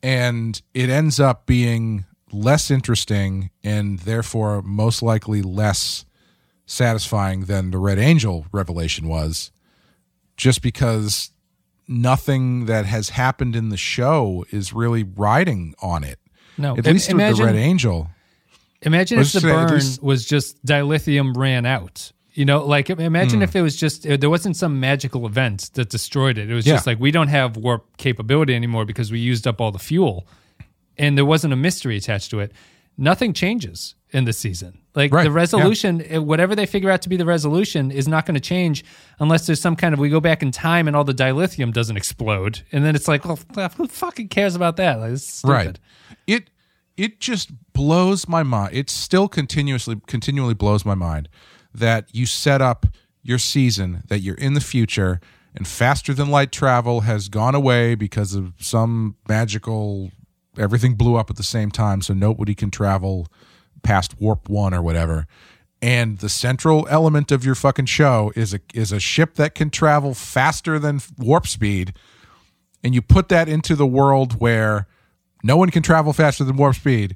[0.02, 6.04] and it ends up being less interesting and therefore most likely less
[6.66, 9.52] satisfying than the Red Angel revelation was,
[10.36, 11.32] just because
[11.88, 16.20] nothing that has happened in the show is really riding on it.
[16.58, 18.10] No, At least with the Red Angel.
[18.82, 22.12] Imagine if the say burn least- was just dilithium ran out.
[22.34, 23.44] You know, like imagine Hmm.
[23.44, 26.50] if it was just there wasn't some magical event that destroyed it.
[26.50, 26.74] It was Yeah.
[26.76, 30.28] just like we don't have warp capability anymore because we used up all the fuel,
[30.98, 32.52] and there wasn't a mystery attached to it.
[32.98, 34.80] Nothing changes in the season.
[34.96, 38.26] Like Right, the resolution, eh, whatever they figure out to be the resolution, is not
[38.26, 38.86] going to change
[39.20, 41.98] unless there's some kind of we go back in time and all the dilithium doesn't
[41.98, 43.40] explode, and then it's like, well,
[43.76, 45.00] who fucking cares about that?
[45.00, 45.54] Like, it's stupid.
[45.54, 45.80] Right.
[46.28, 46.50] It
[46.96, 48.74] it just blows my mind.
[48.74, 51.28] It still continuously continually blows my mind
[51.74, 52.86] that you set up
[53.22, 55.20] your season that you're in the future
[55.56, 60.12] and faster than light travel has gone away because of some magical
[60.58, 63.28] everything blew up at the same time so nobody can travel
[63.84, 65.28] past warp 1 or whatever.
[65.82, 69.70] And the central element of your fucking show is a is a ship that can
[69.70, 71.94] travel faster than warp speed
[72.84, 74.88] and you put that into the world where
[75.44, 77.16] no one can travel faster than warp speed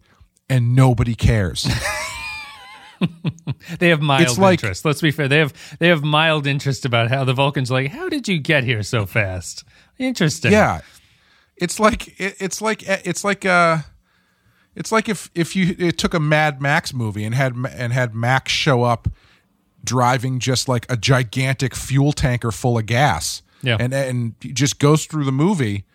[0.50, 1.68] and nobody cares.
[3.80, 4.84] They have mild It's like- interest.
[4.84, 5.30] Let's be fair.
[5.30, 7.92] They have they have mild interest about how the Vulcans are like.
[7.92, 9.64] How did you get here so fast?
[9.98, 10.52] Interesting.
[10.52, 10.82] yeah.
[11.60, 13.80] It's like it, it's like it's like uh
[14.76, 18.16] it's like if if you it took a Mad Max movie and had and had
[18.16, 19.08] Max show up
[19.84, 23.42] driving just like a gigantic fuel tanker full of gas.
[23.62, 23.78] Yeah.
[23.80, 25.86] And and just goes through the movie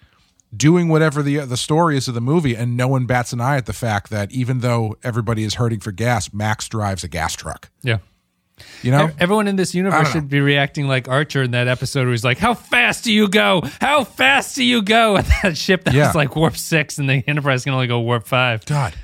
[0.57, 3.57] doing whatever the the story is of the movie, and no one bats an eye
[3.57, 7.35] at the fact that even though everybody is hurting for gas, Max drives a gas
[7.35, 7.71] truck.
[7.83, 7.99] Yeah.
[8.83, 12.11] You know, Everyone in this universe should be reacting like Archer in that episode where
[12.13, 13.63] he's like, How fast do you go?
[13.81, 15.17] How fast do you go?
[15.25, 16.07] And that ship that Yeah.
[16.07, 18.65] was like warp six and the Enterprise can only go warp five.
[18.67, 18.95] God,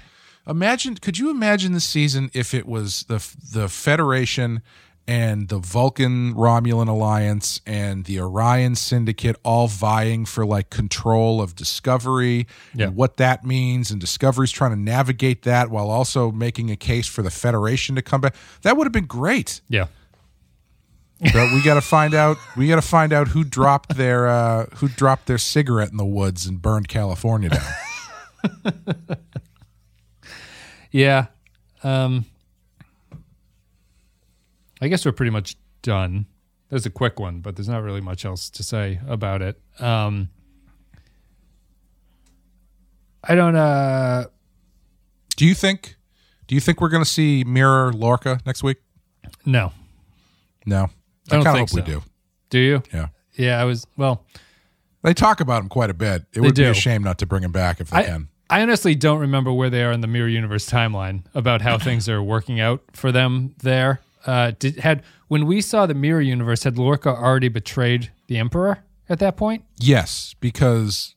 [0.46, 0.94] imagine.
[0.96, 3.16] Could you imagine the season if it was the
[3.52, 4.62] the Federation
[5.10, 11.56] and the Vulcan Romulan alliance and the Orion Syndicate all vying for like control of
[11.56, 12.86] Discovery Yeah.
[12.86, 17.08] and what that means, and Discovery's trying to navigate that while also making a case
[17.08, 18.36] for the Federation to come back.
[18.62, 19.60] That would have been great.
[19.68, 19.86] Yeah.
[21.20, 22.38] But we got to find out.
[22.56, 26.04] We got to find out who dropped their uh, who dropped their cigarette in the
[26.04, 27.72] woods and burned California down.
[30.90, 31.26] Yeah.
[31.84, 32.24] Um,
[34.80, 36.26] I guess we're pretty much done.
[36.68, 39.60] There's a quick one, but there's not really much else to say about it.
[39.78, 40.30] Um,
[43.24, 43.56] I don't.
[43.56, 44.26] Uh,
[45.36, 45.96] Do you think?
[46.46, 48.78] Do you think we're going to see Mirror Lorca next week?
[49.44, 49.72] no.
[50.66, 50.88] No,
[51.30, 52.02] I don't think hope we do.
[52.50, 52.82] Do you?
[52.92, 53.86] Yeah, Yeah, I was.
[53.96, 54.24] Well,
[55.02, 56.24] they talk about him quite a bit.
[56.34, 58.28] It would be a shame not to bring him back if they I, can.
[58.50, 62.08] I honestly don't remember where they are in the Mirror Universe timeline about how things
[62.08, 64.00] are working out for them there.
[64.26, 68.84] Uh, did had when we saw the Mirror Universe, had Lorca already betrayed the Emperor
[69.08, 69.64] at that point?
[69.78, 71.14] Yes, because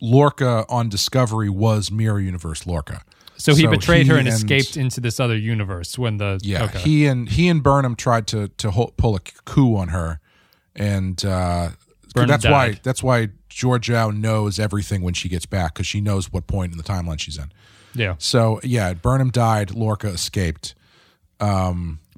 [0.00, 3.02] Lorca on Discovery was Mirror Universe Lorca.
[3.36, 6.64] So he So betrayed her and and- escaped into this other universe when the Yeah,
[6.64, 6.78] okay.
[6.80, 10.20] he and he and Burnham tried to to pull a coup on her,
[10.76, 11.70] and uh,
[12.14, 12.80] that's why died.
[12.82, 16.78] that's why Georgiou knows everything when she gets back because she knows what point in
[16.78, 17.52] the timeline she's in.
[17.94, 19.72] yeah, So yeah, Burnham died.
[19.72, 20.74] Lorca escaped.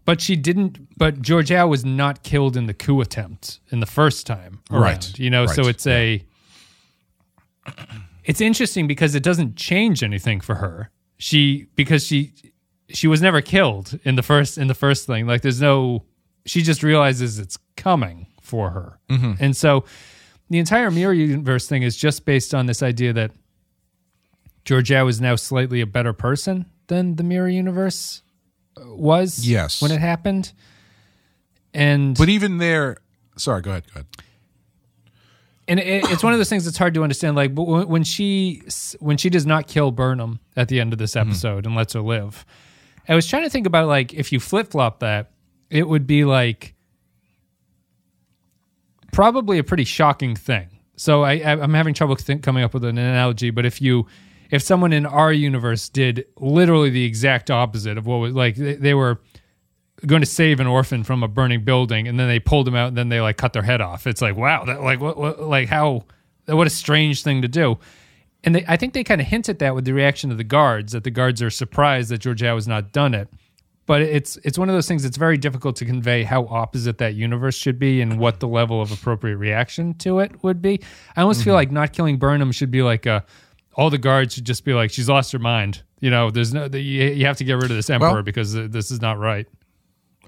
[0.07, 0.97] But she didn't.
[0.97, 4.83] But Georgiou was not killed in the coup attempt in the first time around.
[4.83, 6.25] Right, You know, so right, it's a.
[8.25, 10.91] It's interesting because it doesn't change anything for her.
[11.17, 12.33] She because she
[12.89, 15.29] she was never killed in the first in the first thing.
[15.29, 16.03] Like there's no.
[16.45, 19.35] She just realizes it's coming for her, mm-hmm.
[19.39, 19.85] and so
[20.51, 23.31] the entire mirror universe thing is just based on this idea that
[24.65, 28.23] Georgiou is now slightly a better person than the mirror universe
[28.79, 29.81] was Yes.
[29.81, 30.53] when it happened.
[31.74, 32.99] And But even there,
[33.37, 33.85] sorry, go ahead.
[33.93, 34.07] Go ahead.
[35.68, 37.37] and it, it's one of those things that's hard to understand.
[37.37, 38.62] Like when she
[38.99, 41.29] when she does not kill Burnham at the end of this mm-hmm.
[41.29, 42.47] episode and lets her live,
[43.09, 45.33] I was trying to think about like if you flip flop that,
[45.70, 46.74] it would be like
[49.12, 50.68] probably a pretty shocking thing.
[50.97, 54.07] So I, I'm having trouble think, coming up with an analogy, but if you
[54.51, 58.74] if someone in our universe did literally the exact opposite of what was like they,
[58.74, 59.20] they were
[60.05, 62.88] going to save an orphan from a burning building and then they pulled him out
[62.88, 64.07] and then they like cut their head off.
[64.07, 66.05] It's like wow that like what, what like how
[66.47, 67.78] what a strange thing to do.
[68.44, 70.44] And they, i think they kind of hint at that with the reaction of the
[70.44, 73.28] guards that the guards are surprised that Georgiou has not done it.
[73.86, 77.14] But it's it's one of those things that's very difficult to convey how opposite that
[77.14, 80.80] universe should be and what the level of appropriate reaction to it would be.
[81.14, 81.57] I almost feel mm-hmm.
[81.57, 83.24] like not killing burnham should be like a
[83.77, 86.64] all the guards should just be like she's lost her mind you know there's no
[86.66, 89.47] you, you have to get rid of this emperor Well- because this is not right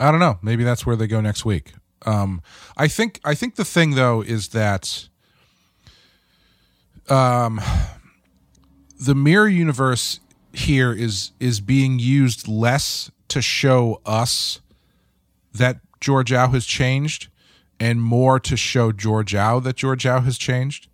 [0.00, 0.38] I don't know.
[0.42, 1.72] Maybe that's where they go next week.
[2.06, 2.40] Um,
[2.76, 3.20] I think.
[3.24, 5.08] I think the thing though is that,
[7.08, 7.60] um,
[9.00, 10.20] the mirror universe
[10.52, 14.60] here is is being used less to show us
[15.52, 17.28] that George Georgiou has changed,
[17.80, 20.86] and more to show George Georgiou that George Georgiou has changed,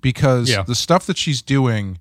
[0.00, 0.62] because Yeah.
[0.62, 1.98] the stuff that she's doing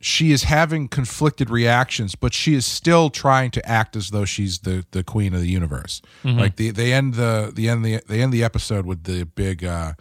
[0.00, 4.60] she is having conflicted reactions, but she is still trying to act as though she's
[4.60, 6.00] the, the queen of the universe.
[6.22, 9.64] Like the they end the the end the they end the episode with the big
[9.64, 9.94] uh,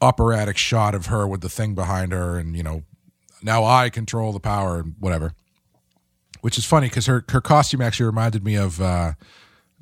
[0.00, 2.82] operatic shot of her with the thing behind her, and you know
[3.42, 5.32] now I control the power and whatever.
[6.40, 9.12] Which is funny because her her costume actually reminded me of uh,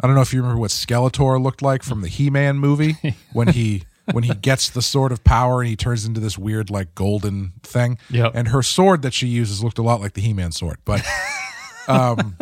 [0.00, 2.96] I don't know if you remember what Skeletor looked like from the He Man movie
[3.32, 6.70] when he when he gets the sword of power and he turns into this weird
[6.70, 7.98] like golden thing.
[8.10, 8.32] Yep.
[8.34, 11.04] And her sword that she uses looked a lot like the He Man sword, but
[11.88, 12.36] um,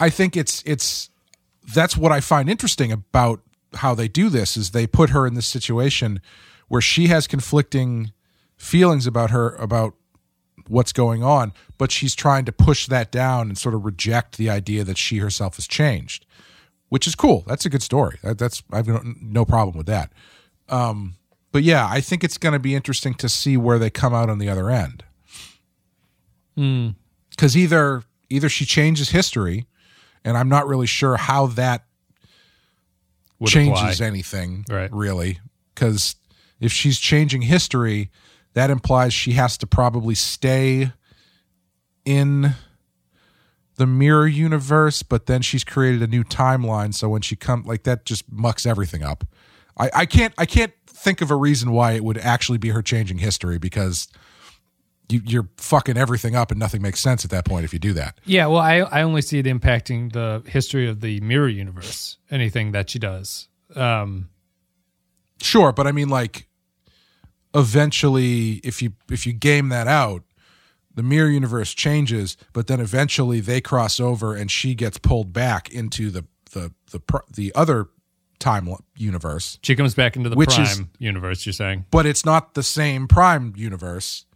[0.00, 1.10] I think it's it's
[1.74, 3.40] that's what I find interesting about
[3.74, 6.20] how they do this is they put her in this situation
[6.68, 8.12] where she has conflicting
[8.56, 9.94] feelings about her about
[10.68, 14.48] what's going on, but she's trying to push that down and sort of reject the
[14.48, 16.24] idea that she herself has changed,
[16.92, 17.42] which is cool.
[17.46, 18.18] That's a good story.
[18.22, 20.12] That, that's I've no, no problem with that.
[20.68, 21.14] Um,
[21.50, 24.28] but yeah, I think it's going to be interesting to see where they come out
[24.28, 25.02] on the other end.
[27.30, 29.64] Because either either she changes history,
[30.22, 31.86] and I'm not really sure how that
[33.38, 34.06] Would changes apply.
[34.06, 34.92] anything Right.
[34.92, 35.40] really
[35.74, 36.16] because
[36.60, 38.10] if she's changing history,
[38.52, 40.92] that implies she has to probably stay
[42.04, 42.52] in
[43.76, 46.94] the mirror universe, but then she's created a new timeline.
[46.94, 49.24] So when she come like that just mucks everything up.
[49.78, 52.82] I, I can't I can't think of a reason why it would actually be her
[52.82, 54.08] changing history because
[55.08, 57.92] you, you're fucking everything up and nothing makes sense at that point if you do
[57.94, 58.18] that.
[58.24, 62.18] Yeah, well, I I only see it impacting the history of the mirror universe.
[62.30, 63.48] Anything that she does.
[63.74, 64.28] Um,
[65.40, 66.46] Sure, but I mean like
[67.54, 70.22] eventually if you if you game that out,
[70.94, 75.70] the mirror universe changes, but then eventually they cross over and she gets pulled back
[75.70, 77.00] into the the the
[77.32, 77.88] the other
[78.38, 81.46] time universe, she comes back into the Which prime is- universe.
[81.46, 81.84] You're saying?
[81.90, 84.26] but it's not the same prime universe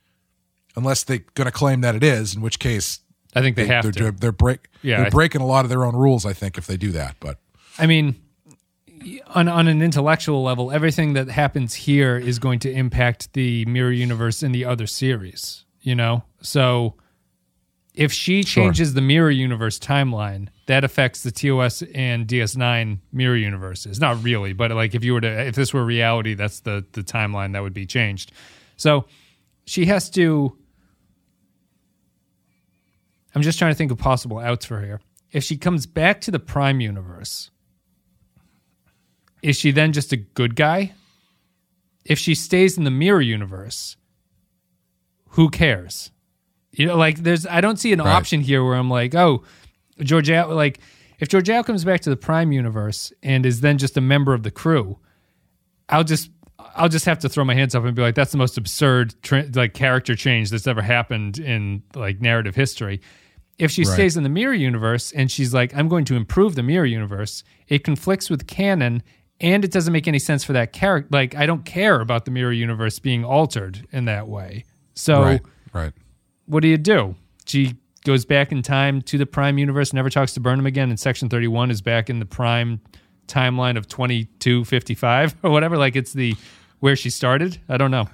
[0.77, 3.01] unless they're going to claim that it is, in which case
[3.35, 4.03] I think they, have they're, to.
[4.05, 6.57] They're, they're break Yeah, they're I- breaking a lot of their own rules, I think,
[6.57, 7.17] if they do that.
[7.21, 7.39] But
[7.79, 8.15] I mean,
[9.35, 13.93] on on an intellectual level, everything that happens here is going to impact the mirror
[13.93, 15.65] universe in the other series.
[15.83, 16.95] You know, so
[17.95, 18.65] if she Sure.
[18.65, 23.99] changes the mirror universe timeline, that affects the TOS and DS9 mirror universes.
[24.01, 27.03] Not really, but like if you were to, if this were reality, that's the the
[27.03, 28.33] timeline that would be changed.
[28.77, 29.07] So
[29.65, 30.57] she has to.
[33.35, 35.01] I'm just trying to think of possible outs for her.
[35.33, 37.51] If she comes back to the Prime universe,
[39.43, 40.93] is she then just a good guy?
[42.05, 43.97] If she stays in the mirror universe,
[45.31, 46.11] who cares?
[46.77, 48.13] You know, like there's I don't see an Right.
[48.15, 49.43] option here where I'm like, oh,
[50.01, 50.79] Georgiou like
[51.19, 54.43] if Georgiou comes back to the Prime universe and is then just a member of
[54.43, 54.99] the crew,
[55.89, 56.31] I'll just
[56.75, 59.15] I'll just have to throw my hands up and be like, that's the most absurd
[59.23, 63.01] tra- like character change that's ever happened in like narrative history.
[63.59, 63.95] If she Right.
[63.95, 67.43] stays in the mirror universe and she's like, I'm going to improve the mirror universe,
[67.69, 69.03] it conflicts with canon
[69.41, 71.09] and it doesn't make any sense for that character.
[71.11, 74.65] Like, I don't care about the mirror universe being altered in that way.
[74.95, 75.41] So, right,
[75.73, 75.93] right.
[76.47, 77.15] What do you do?
[77.47, 77.75] She
[78.05, 81.29] goes back in time to the Prime universe, never talks to Burnham again, and Section
[81.29, 82.81] 31 is back in the Prime
[83.27, 85.77] timeline of 2255 or whatever.
[85.77, 86.35] Like, it's the
[86.81, 87.61] where she started.
[87.69, 88.09] I don't know.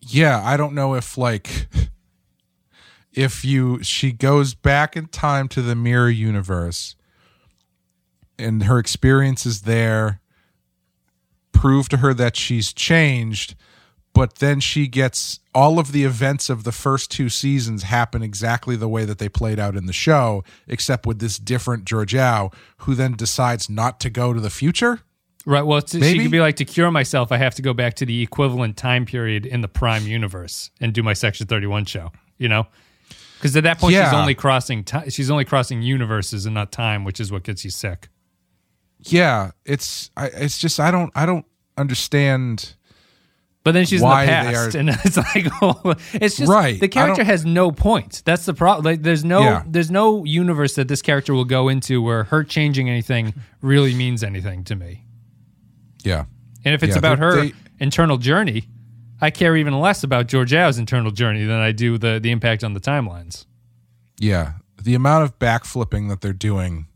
[0.00, 1.66] yeah i don't know if like
[3.12, 6.94] if you she goes back in time to the mirror universe
[8.38, 10.20] and her experiences there
[11.52, 13.54] prove to her that she's changed
[14.14, 18.76] but then she gets all of the events of the first two seasons happen exactly
[18.76, 22.94] the way that they played out in the show except with this different Georgiou who
[22.94, 25.00] then decides not to go to the future
[25.46, 25.60] Right.
[25.60, 28.06] Well, it's, she could be like, to cure myself, I have to go back to
[28.06, 32.48] the equivalent time period in the Prime universe and do my Section 31 show, you
[32.48, 32.66] know?
[33.36, 37.04] Because at that point, she's only crossing ti she's only crossing universes and not time,
[37.04, 38.08] which is what gets you sick.
[39.00, 41.44] yeah it's I, it's just i don't i don't
[41.76, 42.74] understand
[43.64, 46.50] But then she's Why in they the past, are- and it's like, oh, it's just
[46.52, 46.78] Right.
[46.78, 48.22] The I character don't- has no point.
[48.26, 48.84] That's the problem.
[48.84, 49.62] Like, there's no, Yeah.
[49.66, 54.22] there's no universe that this character will go into where her changing anything really means
[54.22, 55.04] anything to me.
[56.04, 56.26] yeah
[56.64, 58.68] And if it's Yeah, about they're- her they- internal journey,
[59.20, 62.74] I care even less about Georgiou's internal journey than I do the the impact on
[62.74, 63.46] the timelines.
[64.20, 66.86] Yeah, the amount of backflipping that they're doing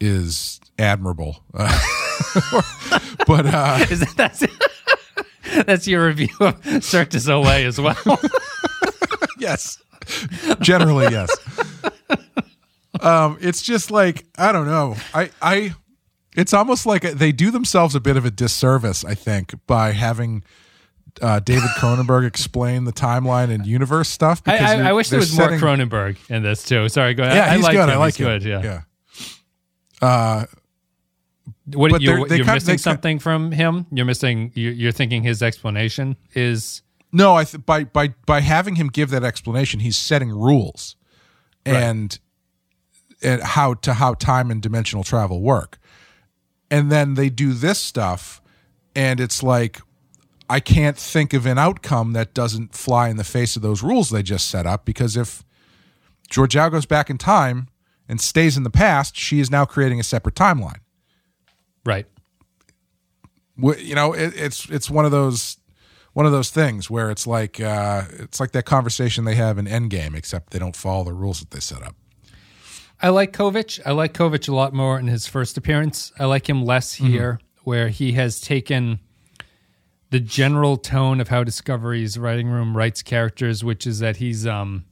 [0.00, 1.44] is admirable.
[1.52, 1.78] Uh,
[3.26, 4.42] but uh, Is that that's
[5.66, 7.96] that's your review of Cirque du Soleil as well?
[9.38, 9.82] yes,
[10.60, 11.30] generally yes.
[13.00, 14.96] Um, it's just like I don't know.
[15.12, 15.74] I I
[16.36, 19.04] it's almost like they do themselves a bit of a disservice.
[19.04, 20.44] I think by having.
[21.22, 24.42] Uh, David Cronenberg explain the timeline and universe stuff.
[24.46, 26.88] I, because I, you're- I wish there was more setting- Cronenberg in this too.
[26.88, 27.36] Sorry, go ahead.
[27.36, 27.84] Yeah, I, I he's like good.
[27.84, 27.90] him.
[27.90, 28.38] I like he's him.
[28.40, 28.42] good.
[28.42, 28.82] Yeah.
[30.00, 30.06] yeah.
[30.08, 30.44] Uh,
[31.72, 33.86] What But you're they cut- missing they cut- something from him?
[33.90, 34.52] You're missing.
[34.54, 39.10] You're, you're thinking his explanation is No, I th- by by by having him give
[39.10, 40.96] that explanation, he's setting rules,
[41.64, 42.18] and
[43.22, 45.78] and how to how time and dimensional travel work,
[46.70, 48.42] and then they do this stuff,
[48.94, 49.80] and it's like
[50.50, 54.10] I can't think of an outcome that doesn't fly in the face of those rules
[54.10, 55.42] they just set up because if
[56.30, 57.68] Georgiou goes back in time
[58.06, 60.80] and stays in the past, she is now creating a separate timeline.
[61.84, 62.06] Right.
[63.56, 65.58] You know it, it's it's one of those
[66.12, 69.66] one of those things where it's like uh it's like that conversation they have in
[69.66, 71.94] endgame except they don't follow the rules that they set up
[73.00, 73.80] I like Kovich.
[73.84, 76.10] I like Kovich a lot more in his first appearance.
[76.18, 78.98] I like him less here, where he has taken
[80.10, 84.84] the general tone of how Discovery's writing room writes characters, which is that he's um,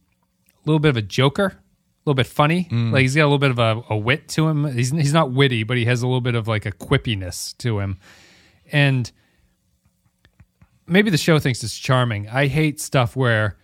[0.46, 1.61] a little bit of a joker,
[2.04, 2.68] a little bit funny.
[2.70, 2.92] Mm.
[2.92, 4.72] Like he's got a little bit of a, a wit to him.
[4.72, 7.78] He's he's not witty, but he has a little bit of like a quippiness to
[7.78, 7.98] him,
[8.72, 9.10] and
[10.86, 12.28] maybe the show thinks it's charming.
[12.28, 13.56] I hate stuff where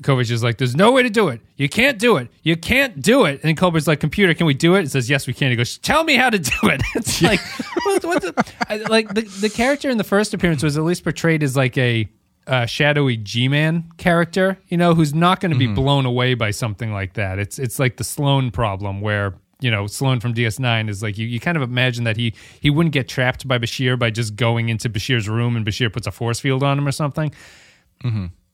[0.00, 1.40] Kovich is like, "There's no way to do it.
[1.56, 2.28] You can't do it.
[2.44, 5.26] You can't do it." And Culber's like, "Computer, can we do it?" It says, "Yes,
[5.26, 7.40] we can." He goes, "Tell me how to do it." It's like,
[7.84, 11.42] what, what the, like the the character in the first appearance was at least portrayed
[11.42, 12.08] as like a
[12.46, 16.92] uh, shadowy G-man character, you know, who's not going to be blown away by something
[16.92, 17.38] like that.
[17.38, 21.26] It's it's like the Sloan problem where you know Sloan from DS9 is like you,
[21.26, 24.68] you kind of imagine that he he wouldn't get trapped by Bashir by just going
[24.68, 27.32] into Bashir's room and Bashir puts a force field on him or something.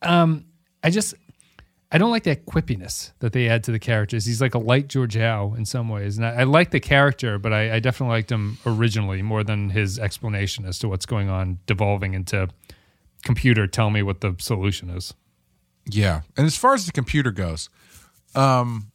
[0.02, 0.44] Um,
[0.84, 1.14] I just
[1.92, 4.24] I don't like that quippiness that they add to the characters.
[4.24, 7.52] He's like a light Georgiou in some ways, and I, I like the character, but
[7.52, 11.58] I, I definitely liked him originally more than his explanation as to what's going on,
[11.66, 12.48] devolving into
[13.24, 13.66] computer.
[13.66, 15.14] Tell me what the solution is.
[15.90, 17.68] Yeah, and as far as the computer goes,
[18.34, 18.90] um,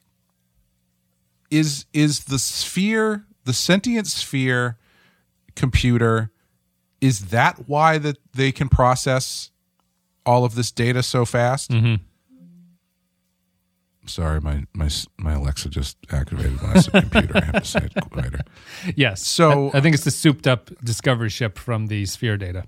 [1.52, 4.78] is is the sphere the sentient sphere
[5.56, 6.32] computer?
[7.02, 9.52] Is that why that they can process
[10.26, 11.70] all of this data so fast?
[11.72, 11.96] Mm-hmm.
[14.08, 17.38] Sorry, my my my Alexa just activated my computer.
[17.38, 18.42] I have to say it quieter.
[18.96, 19.26] Yes.
[19.26, 22.66] So- I, I think it's the souped up Discovery ship from the Sphere data,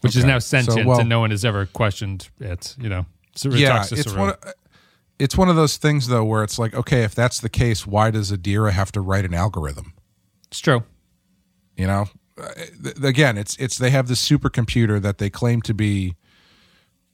[0.00, 0.28] which is Okay.
[0.32, 2.76] now So, sentient, well- and no one has ever questioned it.
[2.80, 4.30] You know, so yeah, it's one.
[4.30, 4.36] Of,
[5.18, 8.10] it's one of those things though where it's like, okay, if that's the case, why
[8.12, 9.92] does Adira have to write an algorithm?
[10.46, 10.84] It's true.
[11.76, 12.06] You know,
[12.40, 12.52] Uh,
[13.02, 16.14] again, it's it's they have this supercomputer that they claim to be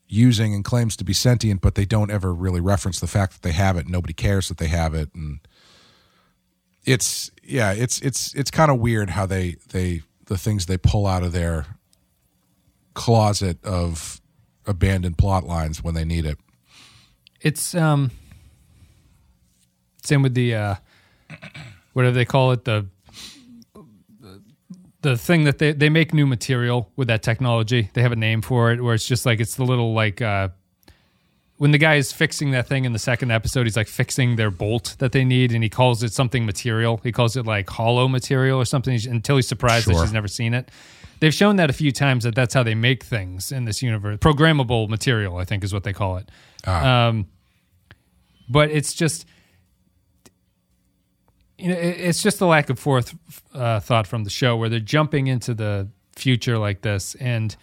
[0.07, 3.41] using and claims to be sentient, but they don't ever really reference the fact that
[3.41, 3.87] they have it.
[3.87, 5.39] Nobody cares that they have it, and
[6.85, 11.07] it's yeah, it's it's it's kind of weird how they they the things they pull
[11.07, 11.65] out of their
[12.95, 14.19] closet of
[14.65, 16.39] abandoned plot lines when they need it.
[17.41, 18.09] It's um
[20.03, 20.75] same with the uh
[21.93, 22.87] whatever they call it the
[25.01, 27.91] the thing that they they make new material with that technology.
[27.93, 30.49] They have a name for it where it's just like it's the little like uh
[31.57, 34.51] when the guy is fixing that thing in the second episode, he's like fixing their
[34.51, 36.99] bolt that they need, and he calls it something material.
[37.01, 40.53] He calls it like hollow material or something until he's surprised that she's never seen
[40.53, 40.69] it.
[41.19, 44.17] They've shown that a few times that that's how they make things in this universe.
[44.19, 46.29] Programmable material, I think, is what they call it.
[46.67, 47.27] Um,
[48.49, 49.25] but it's just
[51.57, 53.15] you know it's just the lack of forth
[53.53, 57.55] uh, thought from the show where they're jumping into the future like this and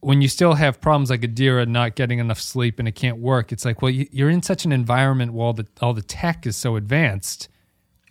[0.00, 3.50] when you still have problems like Adira not getting enough sleep and it can't work
[3.52, 6.46] it's like well you- you're in such an environment where all the all the tech
[6.46, 7.48] is so advanced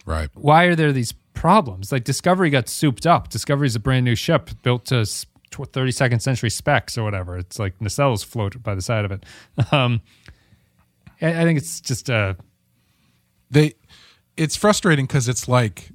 [0.06, 0.30] Right.
[0.34, 1.92] why are there these problems.
[1.92, 3.30] Like discovery got souped up.
[3.30, 5.06] Discovery's a brand new ship built to
[5.52, 7.38] 32nd century specs or whatever.
[7.38, 9.26] It's like nacelles float by the side of it.
[9.72, 10.02] Um
[11.22, 12.34] I, think it's just uh
[13.50, 13.76] they
[14.36, 15.90] it's frustrating because it's like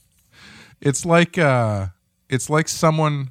[0.80, 1.88] it's like uh
[2.28, 3.30] it's like someone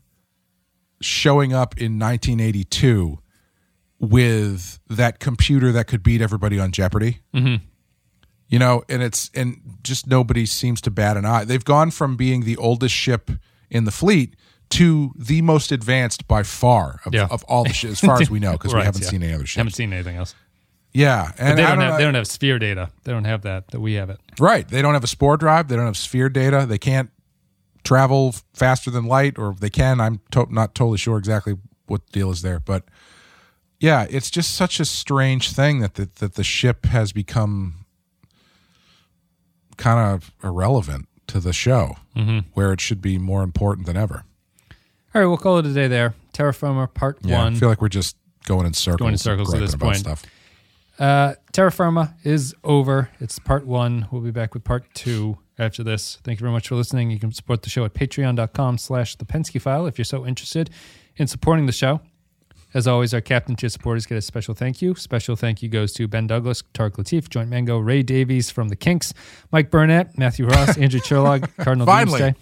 [1.01, 3.19] showing up in 1982
[3.99, 7.19] with that computer that could beat everybody on jeopardy.
[7.33, 7.65] Mm-hmm.
[8.47, 12.15] You know and it's and just nobody seems to bat an eye they've gone from
[12.15, 13.31] being the oldest ship
[13.69, 14.35] in the fleet
[14.69, 17.27] to the most advanced by far of, Yeah.
[17.31, 19.09] of all the ships as far as we know because we haven't yeah.
[19.09, 20.35] seen any other ships haven't seen anything else
[20.93, 22.89] yeah and they I don't, have know- they don't have sphere data.
[23.03, 24.19] They don't have that that we have it.
[24.39, 24.67] Right.
[24.67, 25.67] They don't have a spore drive.
[25.67, 26.65] They don't have sphere data.
[26.67, 27.09] They can't
[27.83, 32.05] travel faster than light, or if they can, I'm to- not totally sure exactly what
[32.07, 32.59] the deal is there.
[32.59, 32.83] But
[33.79, 37.85] yeah, it's just such a strange thing that the, that the ship has become
[39.77, 41.95] kind of irrelevant to the show,
[42.53, 44.23] where it should be more important than ever.
[45.13, 46.13] All right, we'll call it a day there.
[46.33, 47.55] Terra Firma Part Yeah, One.
[47.55, 48.15] I feel like we're just
[48.45, 49.97] going in circles, Going in circles at this point.
[49.97, 50.23] Stuff.
[50.99, 53.09] Uh, Terra Firma is over.
[53.19, 54.07] It's part one.
[54.11, 56.17] We'll be back with part two after this.
[56.23, 57.11] Thank you very much for listening.
[57.11, 60.69] You can support the show at patreon.com slash the Pensky file if you're so interested
[61.15, 62.01] in supporting the show.
[62.73, 64.93] As always, our captain tier supporters get a special thank you.
[64.95, 68.75] Special thank you goes to Ben Douglas, Tark Latif, Joint Mango, Ray Davies from the
[68.75, 69.13] Kinks,
[69.51, 71.85] Mike Burnett, Matthew Ross, Andrew Cherlog, Cardinal.
[71.87, 72.35] Doomsday,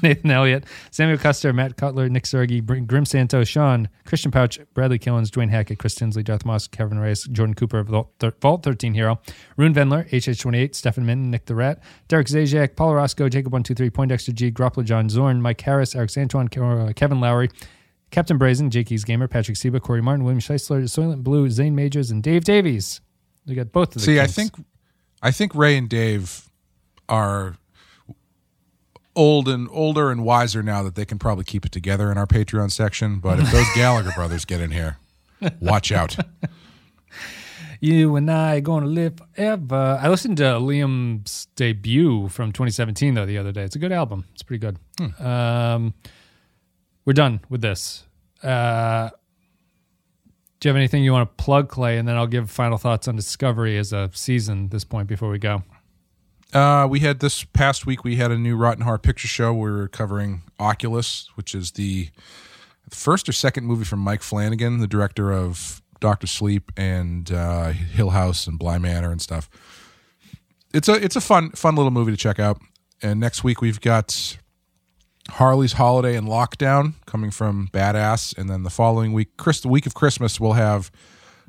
[0.02, 5.30] Nathan Elliott, Samuel Custer, Matt Cutler, Nick Sergi, Grim Santo, Sean, Christian Pouch, Bradley Killens,
[5.30, 9.20] Dwayne Hackett, Chris Tinsley, Darth Moss, Kevin Reyes, Jordan Cooper, Vault, thir- Vault 13 Hero,
[9.56, 14.52] Rune Vendler, HH28, Stefan Minton, Nick the Rat, Derek Zajac, Paul Roscoe, Jacob123, Poindexter G,
[14.52, 17.50] Groppler John Zorn, Mike Harris, Eric Santuan, Ke- uh, Kevin Lowry,
[18.12, 22.10] Captain Brazen, Jake Keys Gamer, Patrick Seba, Corey Martin, William Scheisler, Soylent Blue, Zane Majors,
[22.10, 23.00] and Dave Davies.
[23.46, 24.52] We got both of the See, I think,
[25.22, 26.48] I think Ray and Dave
[27.08, 27.56] are
[29.16, 32.26] old and older and wiser now that they can probably keep it together in our
[32.26, 33.18] Patreon section.
[33.18, 34.98] But if those Gallagher brothers get in here,
[35.60, 36.16] watch out.
[37.84, 39.98] You and I gonna live forever.
[40.00, 43.64] I listened to Liam's debut from 2017 though the other day.
[43.64, 44.24] It's a good album.
[44.34, 44.78] It's pretty good.
[45.20, 45.92] Um,
[47.04, 48.04] we're done with this.
[48.42, 49.10] Uh,
[50.60, 51.98] do you have anything you want to plug, Clay?
[51.98, 54.68] And then I'll give final thoughts on Discovery as a season.
[54.68, 55.64] This point, before we go.
[56.52, 58.04] Uh, we had this past week.
[58.04, 59.52] We had a new Rotten Heart picture show.
[59.54, 62.10] We were covering Oculus, which is the
[62.90, 68.10] first or second movie from Mike Flanagan, the director of Doctor Sleep and uh, Hill
[68.10, 69.48] House and Bly Manor and stuff.
[70.74, 72.60] It's a it's a fun fun little movie to check out.
[73.02, 74.36] And next week we've got
[75.30, 79.86] Harley's Holiday and Lockdown coming from Badass, and then the following week, Chris, the week
[79.86, 80.90] of Christmas, we'll have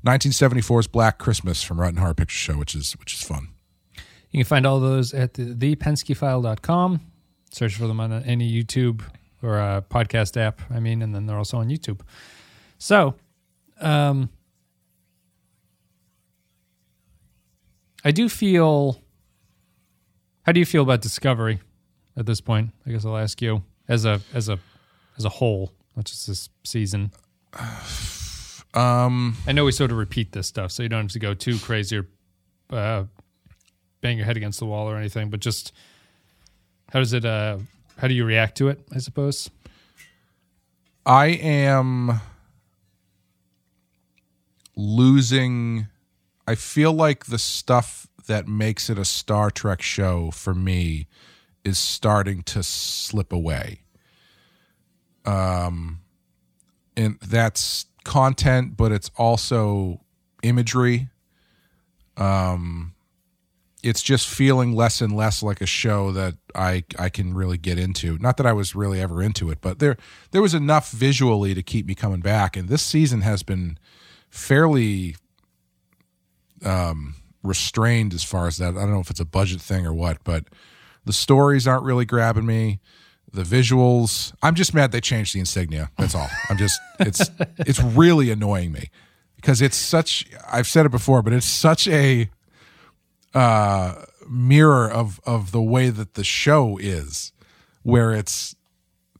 [0.06, 3.50] 1974's Black Christmas from Rotten Heart Picture Show, which is which is fun.
[4.32, 7.02] You can find all those at the, thepenskyfile.com.
[7.52, 9.02] Search for them on any YouTube
[9.42, 12.02] or a podcast app, I mean, and then they're also on YouTube.
[12.78, 13.16] So,
[13.80, 14.30] um,
[18.04, 19.02] I do feel.
[20.44, 21.62] How do you feel about Discovery
[22.18, 22.72] at this point?
[22.86, 24.60] I guess I'll ask you as a as a
[25.18, 27.12] as a whole, not just this season.
[28.76, 31.36] Um, I know we sort of repeat this stuff, so you don't have to go
[31.36, 32.08] too crazy or
[32.72, 33.04] uh,
[34.02, 35.30] bang your head against the wall or anything.
[35.30, 35.72] But just
[36.92, 37.24] how does it?
[37.24, 37.58] Uh,
[37.98, 38.80] how do you react to it?
[38.94, 39.50] I suppose.
[41.06, 42.22] I am
[44.76, 45.88] losing.
[46.48, 51.08] I feel like the stuff that makes it a Star Trek show for me
[51.64, 53.82] is starting to slip away.
[55.26, 56.02] Um,
[56.96, 60.02] and that's content, but it's also
[60.42, 61.10] imagery.
[62.18, 62.94] Um,
[63.82, 67.78] it's just feeling less and less like a show that I I can really get
[67.78, 68.18] into.
[68.18, 69.98] Not that I was really ever into it, but there
[70.32, 72.56] there was enough visually to keep me coming back.
[72.56, 73.78] And this season has been
[74.30, 75.18] fairly
[76.64, 78.70] um, restrained as far as that.
[78.70, 80.46] I don't know if it's a budget thing or what, but
[81.06, 82.80] the stories aren't really grabbing me.
[83.32, 85.90] The visuals, I'm just mad they changed the insignia.
[85.98, 86.30] That's all.
[86.50, 87.30] I'm just it's
[87.60, 88.90] it's really annoying me
[89.36, 90.28] because it's such.
[90.52, 92.30] I've said it before, but it's such a
[93.34, 97.32] uh, mirror of of the way that the show is,
[97.82, 98.56] where it's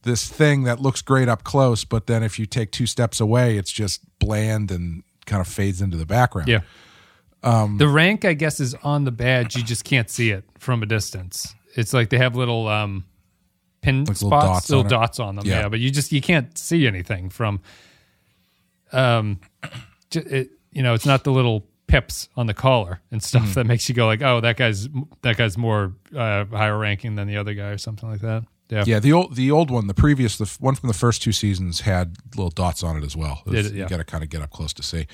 [0.04, 3.56] this thing that looks great up close, but then if you take two steps away,
[3.56, 6.48] it's just bland and kind of fades into the background.
[6.48, 6.60] Yeah.
[7.42, 9.56] Um, the rank, I guess, is on the badge.
[9.56, 11.54] You just can't see it from a distance.
[11.76, 13.04] It's like they have little um,
[13.82, 15.46] pin Like little spots, dots little on dots on them.
[15.46, 15.60] Yeah.
[15.62, 15.68] Yeah.
[15.68, 17.60] but you just you can't see anything from.
[18.92, 19.40] Um,
[20.14, 23.52] it, you know, it's not the little pips on the collar and stuff Mm-hmm.
[23.54, 24.88] that makes you go like, oh, that guy's
[25.22, 28.44] that guy's more uh, higher ranking than the other guy or something like that.
[28.70, 31.22] Yeah, Yeah, the old the old one, the previous, the f- one from the first
[31.22, 33.42] two seasons had little dots on it as well.
[33.46, 33.74] It was- it?
[33.74, 35.06] You got to kind of get up close to see.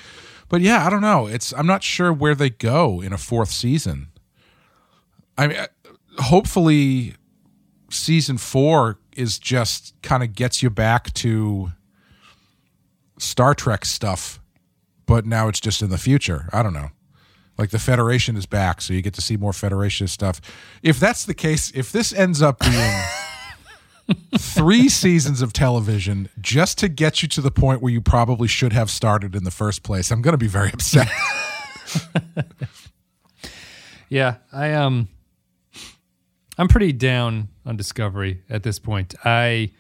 [0.49, 1.27] But yeah, I don't know.
[1.27, 4.09] It's I'm not sure where they go in a fourth season.
[5.39, 5.57] I mean,
[6.21, 7.15] hopefully,
[7.91, 11.73] season four is just kind of gets you back to
[13.19, 14.41] Star Trek stuff,
[15.07, 16.49] but now it's just in the future.
[16.53, 16.91] I don't know.
[17.59, 20.41] Like the Federation is back, so you get to see more Federation stuff.
[20.83, 23.03] If that's the case, if this ends up being
[24.39, 28.73] three seasons of television just to get you to the point where you probably should
[28.73, 31.09] have started in the first place, I'm going to be very upset.
[34.11, 35.09] Yeah, I um
[36.61, 39.15] I'm pretty down on Discovery at this point.
[39.25, 39.71] I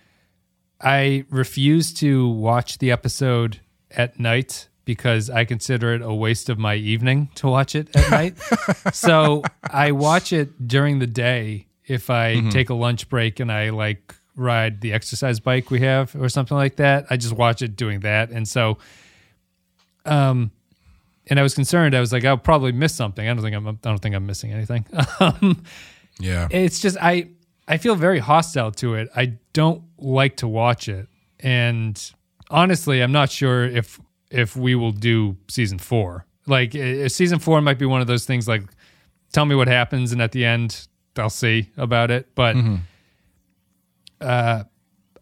[0.80, 3.60] I refuse to watch the episode
[3.90, 8.10] at night because I consider it a waste of my evening to watch it at
[8.10, 8.34] night.
[8.94, 13.68] So I watch it during the day if I take a lunch break and I
[13.70, 17.04] like ride the exercise bike we have or something like that.
[17.10, 18.30] I just watch it doing that.
[18.30, 18.78] And so
[20.06, 20.50] um
[21.26, 21.94] and I was concerned.
[21.94, 23.28] I was like, I'll probably miss something.
[23.28, 23.68] I don't think I'm.
[23.68, 24.86] I don't think I'm missing anything.
[25.20, 25.62] Um,
[26.20, 26.48] yeah.
[26.50, 27.30] it's just I.
[27.68, 29.08] I feel very hostile to it.
[29.14, 31.06] I don't like to watch it,
[31.38, 32.12] and
[32.50, 36.26] honestly, I'm not sure if if we will do season four.
[36.46, 36.72] Like
[37.06, 38.48] season four might be one of those things.
[38.48, 38.64] Like,
[39.32, 42.34] tell me what happens, and at the end, I'll see about it.
[42.34, 42.56] But
[44.20, 44.64] uh,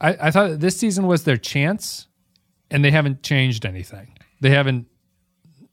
[0.01, 2.07] I, I thought this season was their chance,
[2.71, 4.17] and they haven't changed anything.
[4.41, 4.87] They haven't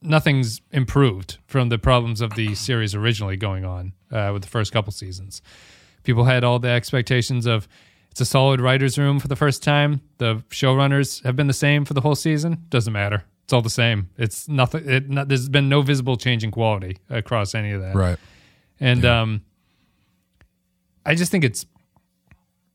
[0.05, 4.71] nothing's improved from the problems of the series originally going on uh, with the first
[4.71, 5.41] couple seasons.
[6.03, 7.67] People had all the expectations of
[8.11, 9.99] it's a solid writer's room for the first time.
[10.19, 12.63] The showrunners have been the same for the whole season.
[12.69, 13.25] Doesn't matter.
[13.43, 14.09] It's all the same.
[14.17, 14.89] It's nothing.
[14.89, 17.93] It, not, there's been no visible change in quality across any of that.
[17.93, 18.17] Right.
[18.79, 19.41] And um,
[21.05, 21.65] I just think it's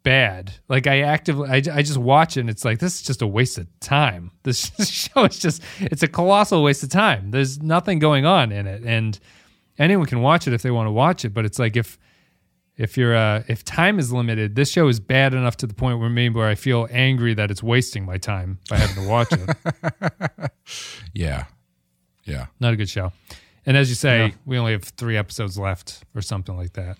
[0.02, 0.52] bad.
[0.68, 3.26] Like I actively, I, I just watch it and it's like, this is just a
[3.26, 4.30] waste of time.
[4.42, 7.30] This show is just, it's a colossal waste of time.
[7.30, 8.82] There's nothing going on in it.
[8.84, 9.18] And
[9.78, 11.34] anyone can watch it if they want to watch it.
[11.34, 11.98] But it's like, if,
[12.76, 16.00] if you're uh, if time is limited, this show is bad enough to the point
[16.00, 19.28] where maybe where I feel angry that it's wasting my time by having to watch
[19.32, 20.50] it.
[21.12, 21.44] Yeah.
[22.24, 22.46] Yeah.
[22.60, 23.12] Not a good show.
[23.66, 26.96] And as you say, we only have three episodes left or something like that.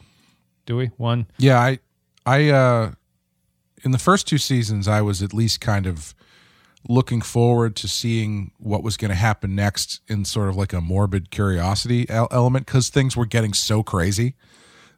[0.67, 0.87] Do we?
[0.99, 1.27] One?
[1.39, 1.79] Yeah, I
[2.27, 2.93] I uh
[3.83, 6.15] in the first two seasons I was at least kind of
[6.89, 10.81] looking forward to seeing what was going to happen next in sort of like a
[10.81, 14.35] morbid curiosity element cuz things were getting so crazy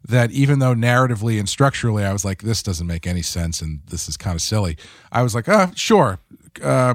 [0.04, 3.80] that even though narratively and structurally I was like this doesn't make any sense and
[3.86, 4.76] this is kind of silly.
[5.10, 6.18] I was like, "Uh, sure.
[6.62, 6.94] Uh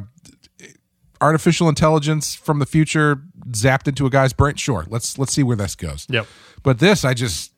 [1.19, 4.55] artificial intelligence from the future zapped into a guy's brain.
[4.55, 4.85] Sure.
[4.87, 6.27] Let's let's see where this goes." Yep.
[6.63, 7.51] But this, I just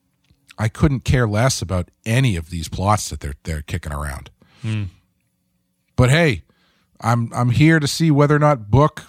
[0.60, 4.30] I couldn't care less about any of these plots that they're they're kicking around.
[5.96, 6.44] But hey,
[7.02, 9.06] I'm I'm here to see whether or not Book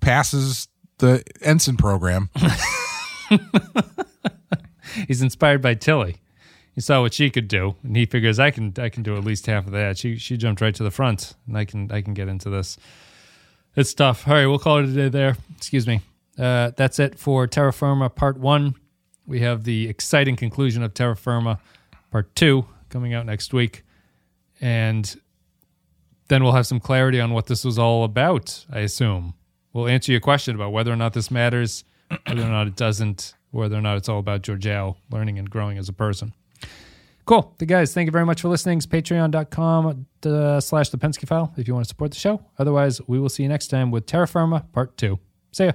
[0.00, 2.28] passes the ensign program.
[5.08, 6.16] He's inspired by Tilly.
[6.74, 9.24] He saw what she could do, and he figures I can I can do at
[9.24, 9.98] least half of that.
[9.98, 12.76] She she jumped right to the front, and I can I can get into this.
[13.76, 14.26] It's tough.
[14.28, 15.36] All right, we'll call it a day there.
[15.56, 16.02] Excuse me.
[16.38, 18.74] Uh, that's it for Terra Firma Part One.
[19.30, 21.60] We have the exciting conclusion of Terra Firma
[22.10, 23.84] Part Two coming out next week,
[24.60, 25.16] and
[26.26, 28.66] then we'll have some clarity on what this was all about.
[28.72, 29.34] I assume
[29.72, 31.84] we'll answer your question about whether or not this matters,
[32.26, 35.78] whether or not it doesn't, whether or not it's all about Georgiou learning and growing
[35.78, 36.34] as a person.
[37.24, 37.54] Cool.
[37.58, 38.78] The guys, thank you very much for listening.
[38.78, 42.44] It's patreon.com uh, slash the Pensky file if you want to support the show.
[42.58, 45.16] Otherwise, we will see you next time with Terra Firma Part 2.
[45.52, 45.72] See ya.